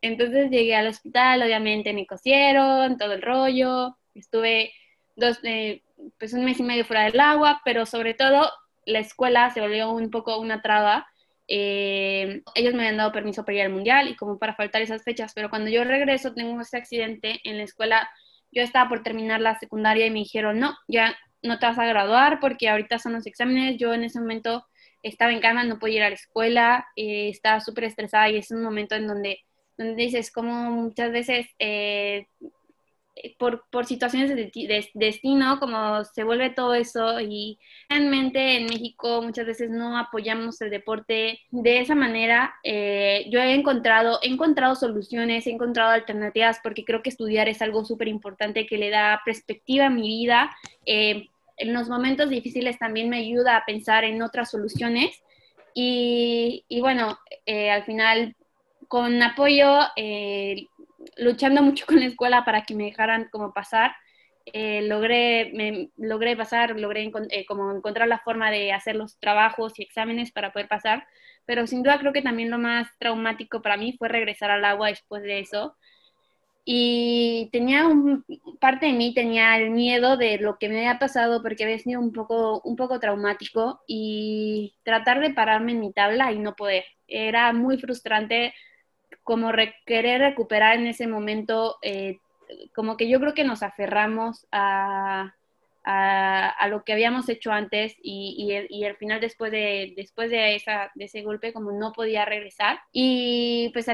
Entonces 0.03 0.51
llegué 0.51 0.77
al 0.77 0.89
hospital, 0.89 1.43
obviamente 1.43 1.93
me 1.93 2.07
cosieron, 2.07 2.99
todo 2.99 3.15
el 3.15 3.23
rollo, 3.23 3.97
estuve 4.15 4.73
dos, 5.17 5.39
eh, 5.45 5.83
pues 6.19 6.33
un 6.35 6.45
mes 6.45 6.61
y 6.61 6.63
medio 6.63 6.85
fuera 6.85 7.05
del 7.05 7.19
agua, 7.21 7.61
pero 7.65 7.87
sobre 7.87 8.15
todo 8.15 8.51
la 8.85 9.01
escuela 9.01 9.51
se 9.51 9.61
volvió 9.61 9.91
un 9.93 10.11
poco 10.11 10.39
una 10.39 10.63
traba. 10.63 11.07
Eh, 11.49 12.43
ellos 12.55 12.75
me 12.75 12.81
habían 12.81 12.99
dado 12.99 13.13
permiso 13.13 13.45
para 13.45 13.57
ir 13.57 13.65
al 13.65 13.73
mundial 13.73 14.09
y 14.09 14.17
como 14.17 14.39
para 14.39 14.55
faltar 14.55 14.83
esas 14.83 15.03
fechas, 15.03 15.33
pero 15.35 15.49
cuando 15.49 15.71
yo 15.71 15.83
regreso 15.85 16.35
tengo 16.35 16.61
ese 16.61 16.77
accidente 16.77 17.41
en 17.45 17.57
la 17.57 17.65
escuela 17.65 18.09
yo 18.53 18.63
estaba 18.63 18.89
por 18.89 19.03
terminar 19.03 19.41
la 19.41 19.59
secundaria 19.59 20.07
y 20.07 20.11
me 20.11 20.21
dijeron, 20.21 20.59
no, 20.59 20.77
ya 20.89 21.17
no 21.43 21.59
te 21.59 21.67
vas 21.67 21.79
a 21.79 21.87
graduar 21.87 22.41
porque 22.41 22.69
ahorita 22.69 22.99
son 22.99 23.13
los 23.13 23.27
exámenes. 23.27 23.77
Yo 23.79 23.95
en 23.95 24.05
ese 24.05 24.21
momento 24.21 24.65
estaba 25.03 25.33
en 25.33 25.41
cama, 25.41 25.65
no 25.65 25.79
podía 25.79 25.97
ir 25.97 26.03
a 26.05 26.09
la 26.09 26.15
escuela, 26.15 26.87
eh, 26.97 27.29
estaba 27.29 27.61
súper 27.61 27.85
estresada 27.85 28.29
y 28.29 28.39
es 28.39 28.51
un 28.51 28.63
momento 28.63 28.95
en 28.95 29.07
donde, 29.07 29.41
donde 29.77 29.95
dices, 29.95 30.33
como 30.33 30.71
muchas 30.71 31.13
veces 31.13 31.47
eh, 31.59 32.27
por, 33.39 33.65
por 33.71 33.87
situaciones 33.87 34.35
de, 34.35 34.91
destino, 34.95 35.59
como 35.59 36.05
se 36.05 36.25
vuelve 36.25 36.51
todo 36.51 36.75
eso 36.75 37.21
y 37.21 37.59
realmente 37.89 38.57
en 38.57 38.67
México 38.67 39.23
muchas 39.23 39.47
veces 39.47 39.71
no 39.71 39.97
apoyamos 39.97 40.61
el 40.61 40.71
deporte 40.71 41.41
de 41.51 41.81
esa 41.81 41.95
manera. 41.95 42.55
Eh, 42.63 43.27
yo 43.31 43.41
he 43.41 43.55
encontrado, 43.55 44.19
encontrado 44.23 44.75
soluciones, 44.75 45.47
he 45.47 45.51
encontrado 45.51 45.91
alternativas 45.91 46.61
porque 46.63 46.85
creo 46.85 47.03
que 47.03 47.11
estudiar 47.11 47.49
es 47.49 47.63
algo 47.63 47.85
súper 47.85 48.09
importante 48.09 48.67
que 48.67 48.79
le 48.79 48.91
da 48.91 49.21
perspectiva 49.25 49.87
a 49.87 49.91
mi 49.91 50.09
vida. 50.09 50.51
Eh, 50.87 51.29
en 51.57 51.73
los 51.73 51.89
momentos 51.89 52.31
difíciles 52.31 52.79
también 52.79 53.09
me 53.09 53.19
ayuda 53.19 53.57
a 53.57 53.65
pensar 53.65 54.05
en 54.05 54.23
otras 54.23 54.51
soluciones 54.51 55.23
y, 55.75 56.65
bueno, 56.81 57.19
eh, 57.47 57.71
al 57.71 57.85
final 57.85 58.35
con 58.89 59.23
apoyo 59.23 59.81
luchando 61.17 61.63
mucho 61.63 61.87
con 61.87 62.01
la 62.01 62.07
escuela 62.07 62.45
para 62.45 62.65
que 62.65 62.75
me 62.75 62.85
dejaran 62.85 63.29
como 63.31 63.53
pasar. 63.53 63.93
Eh, 64.53 64.83
logré, 64.83 65.51
me, 65.55 65.91
logré 65.97 66.37
pasar, 66.37 66.79
logré 66.79 67.11
eh, 67.31 67.47
como 67.47 67.71
encontrar 67.71 68.09
la 68.09 68.21
forma 68.21 68.51
de 68.51 68.73
hacer 68.73 68.97
los 68.97 69.19
trabajos 69.19 69.79
y 69.79 69.83
exámenes 69.83 70.33
para 70.33 70.53
poder 70.53 70.69
pasar, 70.69 71.07
pero 71.45 71.67
sin 71.67 71.83
duda 71.83 71.99
creo 71.99 72.13
que 72.15 72.23
también 72.23 72.51
lo 72.51 72.59
más 72.59 72.89
traumático 72.99 73.61
para 73.63 73.77
mí 73.77 73.95
fue 73.99 74.09
regresar 74.09 74.51
al 74.51 74.65
agua 74.65 74.89
después 74.89 75.23
de 75.23 75.41
eso. 75.41 75.77
Y 76.71 77.49
tenía 77.51 77.87
un, 77.87 78.25
parte 78.61 78.87
de 78.87 78.93
mí 78.93 79.15
tenía 79.15 79.57
el 79.57 79.71
miedo 79.71 80.19
de 80.19 80.37
lo 80.39 80.59
que 80.59 80.69
me 80.69 80.79
había 80.79 80.99
pasado 80.99 81.43
porque 81.43 81.65
había 81.65 81.79
sido 81.79 81.99
un 82.01 82.13
poco, 82.13 82.61
un 82.63 82.77
poco 82.77 83.01
traumático 83.01 83.81
y 83.87 84.75
tratar 84.83 85.21
de 85.21 85.31
pararme 85.31 85.73
en 85.73 85.81
mi 85.81 85.93
tabla 85.95 86.31
y 86.33 86.39
no 86.39 86.55
poder. 86.57 86.85
Era 87.07 87.55
muy 87.55 87.79
frustrante 87.79 88.53
como 89.29 89.53
querer 89.85 90.23
recuperar 90.23 90.79
en 90.79 90.87
ese 90.87 91.07
momento, 91.07 91.77
eh, 91.83 92.17
como 92.75 92.97
que 92.97 93.11
yo 93.11 93.21
creo 93.21 93.35
que 93.35 93.45
nos 93.45 93.63
aferramos 93.63 94.47
a, 94.51 95.35
a, 95.85 96.69
lo 96.69 96.83
que 96.83 96.95
habíamos 96.95 97.29
hecho 97.29 97.53
antes 97.53 97.95
y, 98.03 98.67
y, 98.71 98.85
al 98.87 98.97
final 98.97 99.21
después 99.21 99.53
de, 99.53 99.93
después 99.99 100.31
de, 100.31 100.55
esa, 100.55 100.91
de 100.95 101.05
ese 101.05 101.21
golpe 101.21 101.53
como 101.53 101.73
no 101.73 101.93
podía 101.93 102.25
regresar 102.25 102.81
y 102.91 103.71
pues 103.75 103.87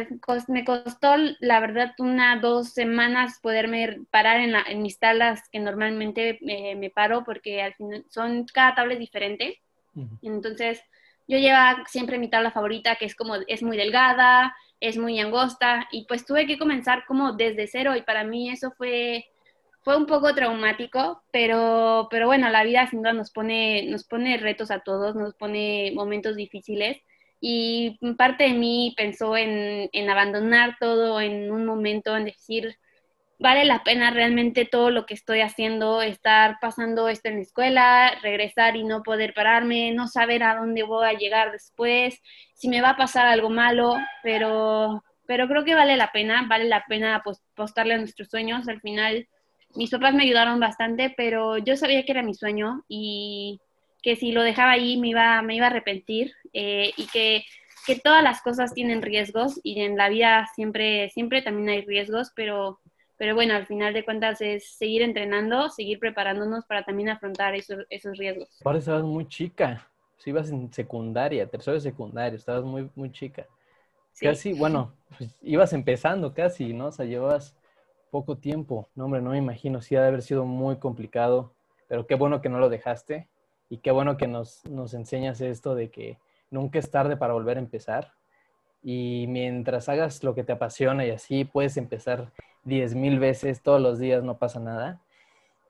me 0.48 0.64
costó 0.64 1.16
la 1.40 1.58
verdad 1.58 1.94
una, 1.98 2.36
dos 2.36 2.72
semanas 2.72 3.40
poderme 3.42 4.02
parar 4.12 4.40
en, 4.40 4.54
en 4.54 4.82
mis 4.82 5.00
tablas 5.00 5.48
que 5.50 5.58
normalmente 5.58 6.38
me 6.42 6.90
paro 6.90 7.24
porque 7.24 7.60
al 7.60 7.74
final 7.74 8.04
son 8.08 8.46
cada 8.46 8.76
tabla 8.76 8.92
es 8.92 9.00
diferente. 9.00 9.58
Entonces 10.22 10.80
yo 11.26 11.38
llevaba 11.38 11.82
siempre 11.86 12.18
mi 12.18 12.28
tabla 12.28 12.52
favorita 12.52 12.94
que 12.96 13.06
es 13.06 13.16
como 13.16 13.34
es 13.48 13.64
muy 13.64 13.76
delgada, 13.76 14.54
es 14.88 14.98
muy 14.98 15.18
angosta 15.18 15.88
y 15.90 16.04
pues 16.06 16.26
tuve 16.26 16.46
que 16.46 16.58
comenzar 16.58 17.04
como 17.06 17.32
desde 17.32 17.66
cero 17.66 17.96
y 17.96 18.02
para 18.02 18.24
mí 18.24 18.50
eso 18.50 18.72
fue, 18.76 19.26
fue 19.82 19.96
un 19.96 20.06
poco 20.06 20.34
traumático, 20.34 21.22
pero, 21.32 22.08
pero 22.10 22.26
bueno, 22.26 22.50
la 22.50 22.64
vida 22.64 22.86
sin 22.88 23.02
nos 23.02 23.30
pone, 23.30 23.86
nos 23.86 24.04
pone 24.04 24.36
retos 24.36 24.70
a 24.70 24.80
todos, 24.80 25.16
nos 25.16 25.34
pone 25.34 25.92
momentos 25.94 26.36
difíciles 26.36 26.98
y 27.40 27.98
parte 28.16 28.44
de 28.44 28.54
mí 28.54 28.94
pensó 28.96 29.36
en, 29.36 29.88
en 29.92 30.10
abandonar 30.10 30.76
todo 30.78 31.20
en 31.20 31.50
un 31.50 31.64
momento, 31.64 32.16
en 32.16 32.26
decir, 32.26 32.76
vale 33.44 33.66
la 33.66 33.84
pena 33.84 34.10
realmente 34.10 34.64
todo 34.64 34.88
lo 34.88 35.04
que 35.04 35.12
estoy 35.12 35.42
haciendo, 35.42 36.00
estar 36.00 36.56
pasando 36.62 37.10
esto 37.10 37.28
en 37.28 37.34
la 37.34 37.42
escuela, 37.42 38.18
regresar 38.22 38.74
y 38.74 38.84
no 38.84 39.02
poder 39.02 39.34
pararme, 39.34 39.92
no 39.92 40.08
saber 40.08 40.42
a 40.42 40.56
dónde 40.56 40.82
voy 40.82 41.06
a 41.06 41.12
llegar 41.12 41.52
después, 41.52 42.22
si 42.54 42.70
me 42.70 42.80
va 42.80 42.90
a 42.90 42.96
pasar 42.96 43.26
algo 43.26 43.50
malo, 43.50 43.98
pero, 44.22 45.04
pero 45.26 45.46
creo 45.46 45.62
que 45.62 45.74
vale 45.74 45.98
la 45.98 46.10
pena, 46.10 46.46
vale 46.48 46.64
la 46.64 46.86
pena 46.88 47.16
apostarle 47.16 47.92
a 47.92 47.98
nuestros 47.98 48.30
sueños. 48.30 48.66
Al 48.66 48.80
final, 48.80 49.28
mis 49.74 49.90
papás 49.90 50.14
me 50.14 50.22
ayudaron 50.22 50.58
bastante, 50.58 51.12
pero 51.14 51.58
yo 51.58 51.76
sabía 51.76 52.02
que 52.06 52.12
era 52.12 52.22
mi 52.22 52.32
sueño 52.32 52.82
y 52.88 53.60
que 54.00 54.16
si 54.16 54.32
lo 54.32 54.42
dejaba 54.42 54.70
ahí 54.70 54.96
me 54.96 55.08
iba, 55.08 55.42
me 55.42 55.54
iba 55.54 55.66
a 55.66 55.68
arrepentir 55.68 56.32
eh, 56.54 56.92
y 56.96 57.06
que, 57.08 57.44
que 57.86 57.96
todas 57.96 58.22
las 58.22 58.40
cosas 58.40 58.72
tienen 58.72 59.02
riesgos 59.02 59.60
y 59.62 59.82
en 59.82 59.98
la 59.98 60.08
vida 60.08 60.48
siempre, 60.54 61.10
siempre 61.10 61.42
también 61.42 61.68
hay 61.68 61.82
riesgos, 61.82 62.32
pero 62.34 62.80
pero 63.16 63.34
bueno, 63.34 63.54
al 63.54 63.66
final 63.66 63.94
de 63.94 64.04
cuentas 64.04 64.40
es 64.40 64.76
seguir 64.76 65.02
entrenando, 65.02 65.68
seguir 65.68 65.98
preparándonos 65.98 66.64
para 66.66 66.84
también 66.84 67.08
afrontar 67.08 67.54
esos, 67.54 67.84
esos 67.90 68.18
riesgos. 68.18 68.48
Ahora 68.64 68.78
estabas 68.78 69.04
muy 69.04 69.28
chica, 69.28 69.88
si 70.18 70.30
ibas 70.30 70.50
en 70.50 70.72
secundaria, 70.72 71.46
tercero 71.46 71.74
de 71.74 71.80
secundaria, 71.80 72.36
estabas 72.36 72.64
muy, 72.64 72.90
muy 72.94 73.12
chica. 73.12 73.46
Casi, 74.20 74.52
bueno, 74.52 74.92
pues, 75.18 75.30
ibas 75.42 75.72
empezando 75.72 76.34
casi, 76.34 76.72
¿no? 76.72 76.86
O 76.86 76.92
sea, 76.92 77.04
llevabas 77.04 77.54
poco 78.10 78.36
tiempo. 78.36 78.88
No, 78.94 79.06
hombre, 79.06 79.20
no 79.20 79.30
me 79.30 79.38
imagino, 79.38 79.80
sí 79.80 79.96
ha 79.96 80.02
de 80.02 80.08
haber 80.08 80.22
sido 80.22 80.44
muy 80.44 80.76
complicado, 80.76 81.52
pero 81.88 82.06
qué 82.06 82.14
bueno 82.14 82.40
que 82.40 82.48
no 82.48 82.58
lo 82.58 82.68
dejaste 82.68 83.28
y 83.68 83.78
qué 83.78 83.90
bueno 83.90 84.16
que 84.16 84.28
nos, 84.28 84.64
nos 84.66 84.94
enseñas 84.94 85.40
esto 85.40 85.74
de 85.74 85.90
que 85.90 86.18
nunca 86.50 86.78
es 86.78 86.90
tarde 86.90 87.16
para 87.16 87.34
volver 87.34 87.56
a 87.56 87.60
empezar. 87.60 88.12
Y 88.82 89.26
mientras 89.28 89.88
hagas 89.88 90.22
lo 90.22 90.34
que 90.34 90.44
te 90.44 90.52
apasiona 90.52 91.04
y 91.06 91.10
así 91.10 91.44
puedes 91.44 91.76
empezar 91.76 92.30
diez 92.64 92.94
mil 92.94 93.18
veces 93.18 93.62
todos 93.62 93.80
los 93.80 93.98
días, 93.98 94.22
no 94.24 94.38
pasa 94.38 94.60
nada. 94.60 95.00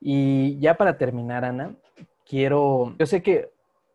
Y 0.01 0.57
ya 0.59 0.75
para 0.75 0.97
terminar, 0.97 1.45
Ana, 1.45 1.75
quiero, 2.27 2.95
yo 2.97 3.05
sé 3.05 3.21
que 3.21 3.49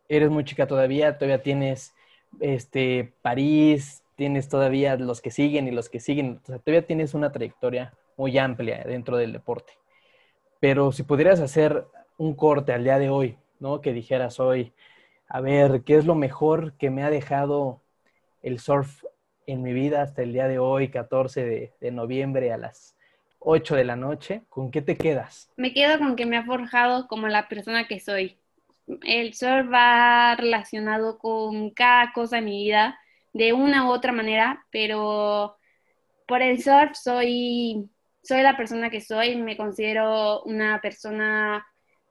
eres 0.09 0.31
muy 0.31 0.45
chica 0.45 0.67
todavía, 0.67 1.19
todavía 1.19 1.43
tienes 1.43 1.95
este, 2.41 3.13
París, 3.23 4.03
tienes 4.17 4.49
todavía 4.49 4.97
los 4.97 5.21
que 5.21 5.31
siguen 5.31 5.69
y 5.69 5.71
los 5.71 5.89
que 5.89 6.01
siguen, 6.01 6.41
o 6.43 6.47
sea, 6.47 6.59
todavía 6.59 6.87
tienes 6.87 7.15
una 7.15 7.33
trayectoria 7.33 7.95
muy 8.17 8.37
amplia 8.39 8.85
dentro 8.85 9.17
del 9.17 9.33
deporte. 9.33 9.73
Pero 10.61 10.93
si 10.93 11.03
pudieras 11.03 11.41
hacer 11.41 11.87
un 12.19 12.35
corte 12.35 12.73
al 12.73 12.85
día 12.85 12.99
de 12.99 13.09
hoy, 13.09 13.39
¿no? 13.61 13.81
Que 13.81 13.93
dijeras 13.93 14.41
hoy, 14.41 14.75
a 15.27 15.41
ver, 15.41 15.83
¿qué 15.85 15.97
es 15.97 16.05
lo 16.05 16.15
mejor 16.15 16.75
que 16.75 16.91
me 16.91 17.03
ha 17.03 17.11
dejado 17.11 17.81
el 18.43 18.59
surf 18.59 19.05
en 19.53 19.63
mi 19.63 19.73
vida 19.73 20.03
hasta 20.03 20.23
el 20.23 20.33
día 20.33 20.49
de 20.49 20.59
hoy, 20.59 20.89
14 20.89 21.45
de, 21.45 21.73
de 21.81 21.91
noviembre 21.91 22.53
a 22.53 22.59
las 22.59 22.97
8 23.39 23.77
de 23.77 23.85
la 23.85 23.97
noche? 23.97 24.43
¿Con 24.49 24.71
qué 24.71 24.83
te 24.83 24.97
quedas? 24.97 25.51
Me 25.57 25.73
quedo 25.73 25.99
con 25.99 26.17
que 26.17 26.27
me 26.27 26.37
ha 26.37 26.45
forjado 26.45 27.09
como 27.09 27.29
la 27.29 27.49
persona 27.49 27.87
que 27.87 28.01
soy. 28.01 28.39
El 29.03 29.35
surf 29.35 29.73
va 29.73 30.35
relacionado 30.37 31.19
con 31.19 31.71
cada 31.71 32.13
cosa 32.13 32.39
en 32.39 32.45
mi 32.47 32.65
vida 32.65 32.99
de 33.33 33.53
una 33.53 33.87
u 33.87 33.91
otra 33.91 34.13
manera, 34.13 34.65
pero 34.71 35.57
por 36.27 36.43
el 36.43 36.63
surf 36.63 36.97
soy 36.97 37.89
soy 38.23 38.43
la 38.43 38.57
persona 38.57 38.91
que 38.91 39.01
soy, 39.01 39.37
me 39.37 39.57
considero 39.57 40.43
una 40.43 40.81
persona 40.81 41.67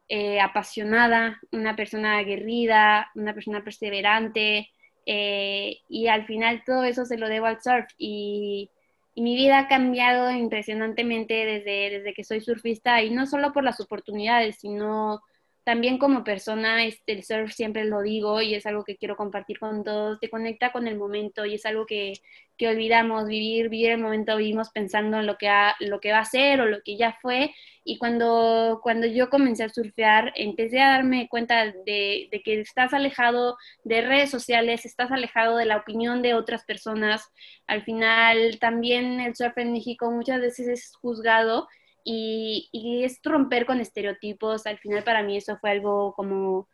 eh, 0.08 0.40
apasionada, 0.40 1.40
una 1.52 1.76
persona 1.76 2.18
aguerrida, 2.18 3.12
una 3.16 3.34
persona 3.34 3.64
perseverante, 3.64 4.70
eh, 5.12 5.80
y 5.90 6.06
al 6.06 6.28
final 6.28 6.62
todo 6.64 6.84
eso 6.84 7.04
se 7.04 7.18
lo 7.18 7.28
debo 7.30 7.48
al 7.48 7.62
surf. 7.62 7.88
Y, 7.98 8.70
mi 9.16 9.36
vida 9.36 9.60
ha 9.60 9.68
cambiado 9.68 10.32
impresionantemente 10.32 11.34
desde, 11.34 11.90
desde 11.98 12.14
que 12.14 12.24
soy 12.24 12.40
surfista, 12.40 13.02
y 13.04 13.10
no 13.10 13.26
solo 13.26 13.52
por 13.52 13.66
las 13.66 13.82
oportunidades, 13.82 14.60
sino 14.60 15.22
también 15.70 16.00
como 16.00 16.24
persona, 16.24 16.84
este, 16.84 17.12
el 17.14 17.24
surf 17.24 17.52
siempre 17.52 17.86
lo 17.86 18.02
digo 18.02 18.42
y 18.42 18.56
es 18.56 18.66
algo 18.66 18.84
que 18.84 18.98
quiero 18.98 19.16
compartir 19.16 19.60
con 19.60 19.84
todos, 19.84 20.20
te 20.20 20.28
conecta 20.28 20.72
con 20.72 20.88
el 20.88 20.98
momento 20.98 21.46
y 21.46 21.54
es 21.54 21.66
algo 21.68 21.86
que, 21.86 22.14
que 22.58 22.70
olvidamos, 22.70 23.28
vivir, 23.28 23.70
vivir 23.70 23.92
el 23.92 24.02
momento, 24.02 24.36
vivimos 24.36 24.72
pensando 24.72 25.20
en 25.20 25.28
lo 25.28 25.38
que, 25.38 25.48
lo 25.82 26.00
que 26.00 26.12
va 26.12 26.22
a 26.22 26.26
ser 26.26 26.60
o 26.62 26.66
lo 26.66 26.82
que 26.82 26.98
ya 26.98 27.20
fue. 27.22 27.54
Y 27.84 28.00
cuando, 28.00 28.80
cuando 28.82 29.06
yo 29.06 29.30
comencé 29.30 29.64
a 29.64 29.70
surfear, 29.70 30.34
empecé 30.36 30.82
a 30.82 30.90
darme 30.90 31.28
cuenta 31.30 31.66
de, 31.66 32.30
de 32.32 32.42
que 32.44 32.60
estás 32.62 32.92
alejado 32.96 33.56
de 33.84 34.02
redes 34.02 34.32
sociales, 34.32 34.88
estás 34.88 35.12
alejado 35.12 35.58
de 35.58 35.68
la 35.68 35.78
opinión 35.78 36.24
de 36.24 36.34
otras 36.34 36.66
personas. 36.66 37.30
Al 37.68 37.84
final, 37.84 38.58
también 38.60 39.20
el 39.20 39.36
surf 39.36 39.56
en 39.60 39.72
México 39.72 40.10
muchas 40.10 40.42
veces 40.42 40.68
es 40.68 40.96
juzgado 40.96 41.68
y, 42.12 43.04
es 43.04 43.20
romper 43.24 43.66
con 43.66 43.80
estereotipos. 43.80 44.66
Al 44.66 44.80
final 44.80 45.04
para 45.04 45.24
mí 45.24 45.38
eso 45.38 45.58
fue 45.60 45.72
algo 45.72 46.14
como, 46.16 46.68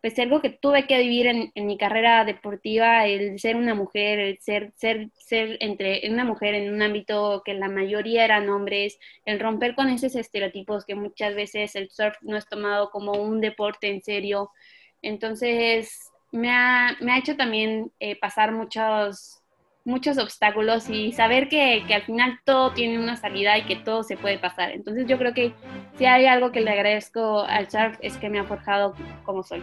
pues 0.00 0.18
algo 0.18 0.40
que 0.42 0.50
tuve 0.50 0.86
que 0.86 0.98
vivir 0.98 1.26
en, 1.26 1.66
mi 1.66 1.78
carrera 1.78 2.24
deportiva, 2.24 3.06
el 3.06 3.38
ser 3.40 3.56
una 3.56 3.74
mujer, 3.74 4.18
el 4.18 4.38
ser, 4.40 4.72
ser, 4.76 5.10
ser 5.14 5.58
entre 5.60 6.02
una 6.10 6.24
mujer 6.24 6.54
en 6.54 6.72
un 6.72 6.82
ámbito 6.82 7.42
que 7.44 7.54
la 7.54 7.68
mayoría 7.68 8.24
eran 8.24 8.48
hombres, 8.50 8.98
el 9.24 9.40
romper 9.40 9.74
con 9.74 9.88
esos 9.88 10.16
estereotipos 10.16 10.84
que 10.84 10.94
muchas 10.94 11.34
veces 11.34 11.76
el 11.76 11.90
surf 11.90 12.16
no 12.22 12.36
es 12.36 12.46
tomado 12.48 12.90
como 12.90 13.12
un 13.12 13.40
deporte 13.40 13.88
en 13.88 14.02
serio. 14.02 14.50
Entonces, 15.02 16.10
me 16.32 16.50
ha, 16.50 16.96
me 17.00 17.12
ha 17.12 17.18
hecho 17.18 17.36
también 17.36 17.92
eh, 18.00 18.18
pasar 18.18 18.52
muchos, 18.52 19.42
muchos 19.86 20.18
obstáculos 20.18 20.90
y 20.90 21.12
saber 21.12 21.48
que, 21.48 21.84
que, 21.86 21.94
al 21.94 22.02
final 22.02 22.40
todo 22.44 22.72
tiene 22.72 22.98
una 22.98 23.16
salida 23.16 23.56
y 23.56 23.62
que 23.62 23.76
todo 23.76 24.02
se 24.02 24.16
puede 24.16 24.36
pasar. 24.36 24.72
Entonces 24.72 25.06
yo 25.06 25.16
creo 25.16 25.32
que 25.32 25.54
si 25.96 26.04
hay 26.04 26.26
algo 26.26 26.50
que 26.50 26.60
le 26.60 26.70
agradezco 26.70 27.44
al 27.44 27.70
surf 27.70 27.96
es 28.00 28.16
que 28.16 28.28
me 28.28 28.40
ha 28.40 28.44
forjado 28.44 28.94
como 29.24 29.42
soy. 29.42 29.62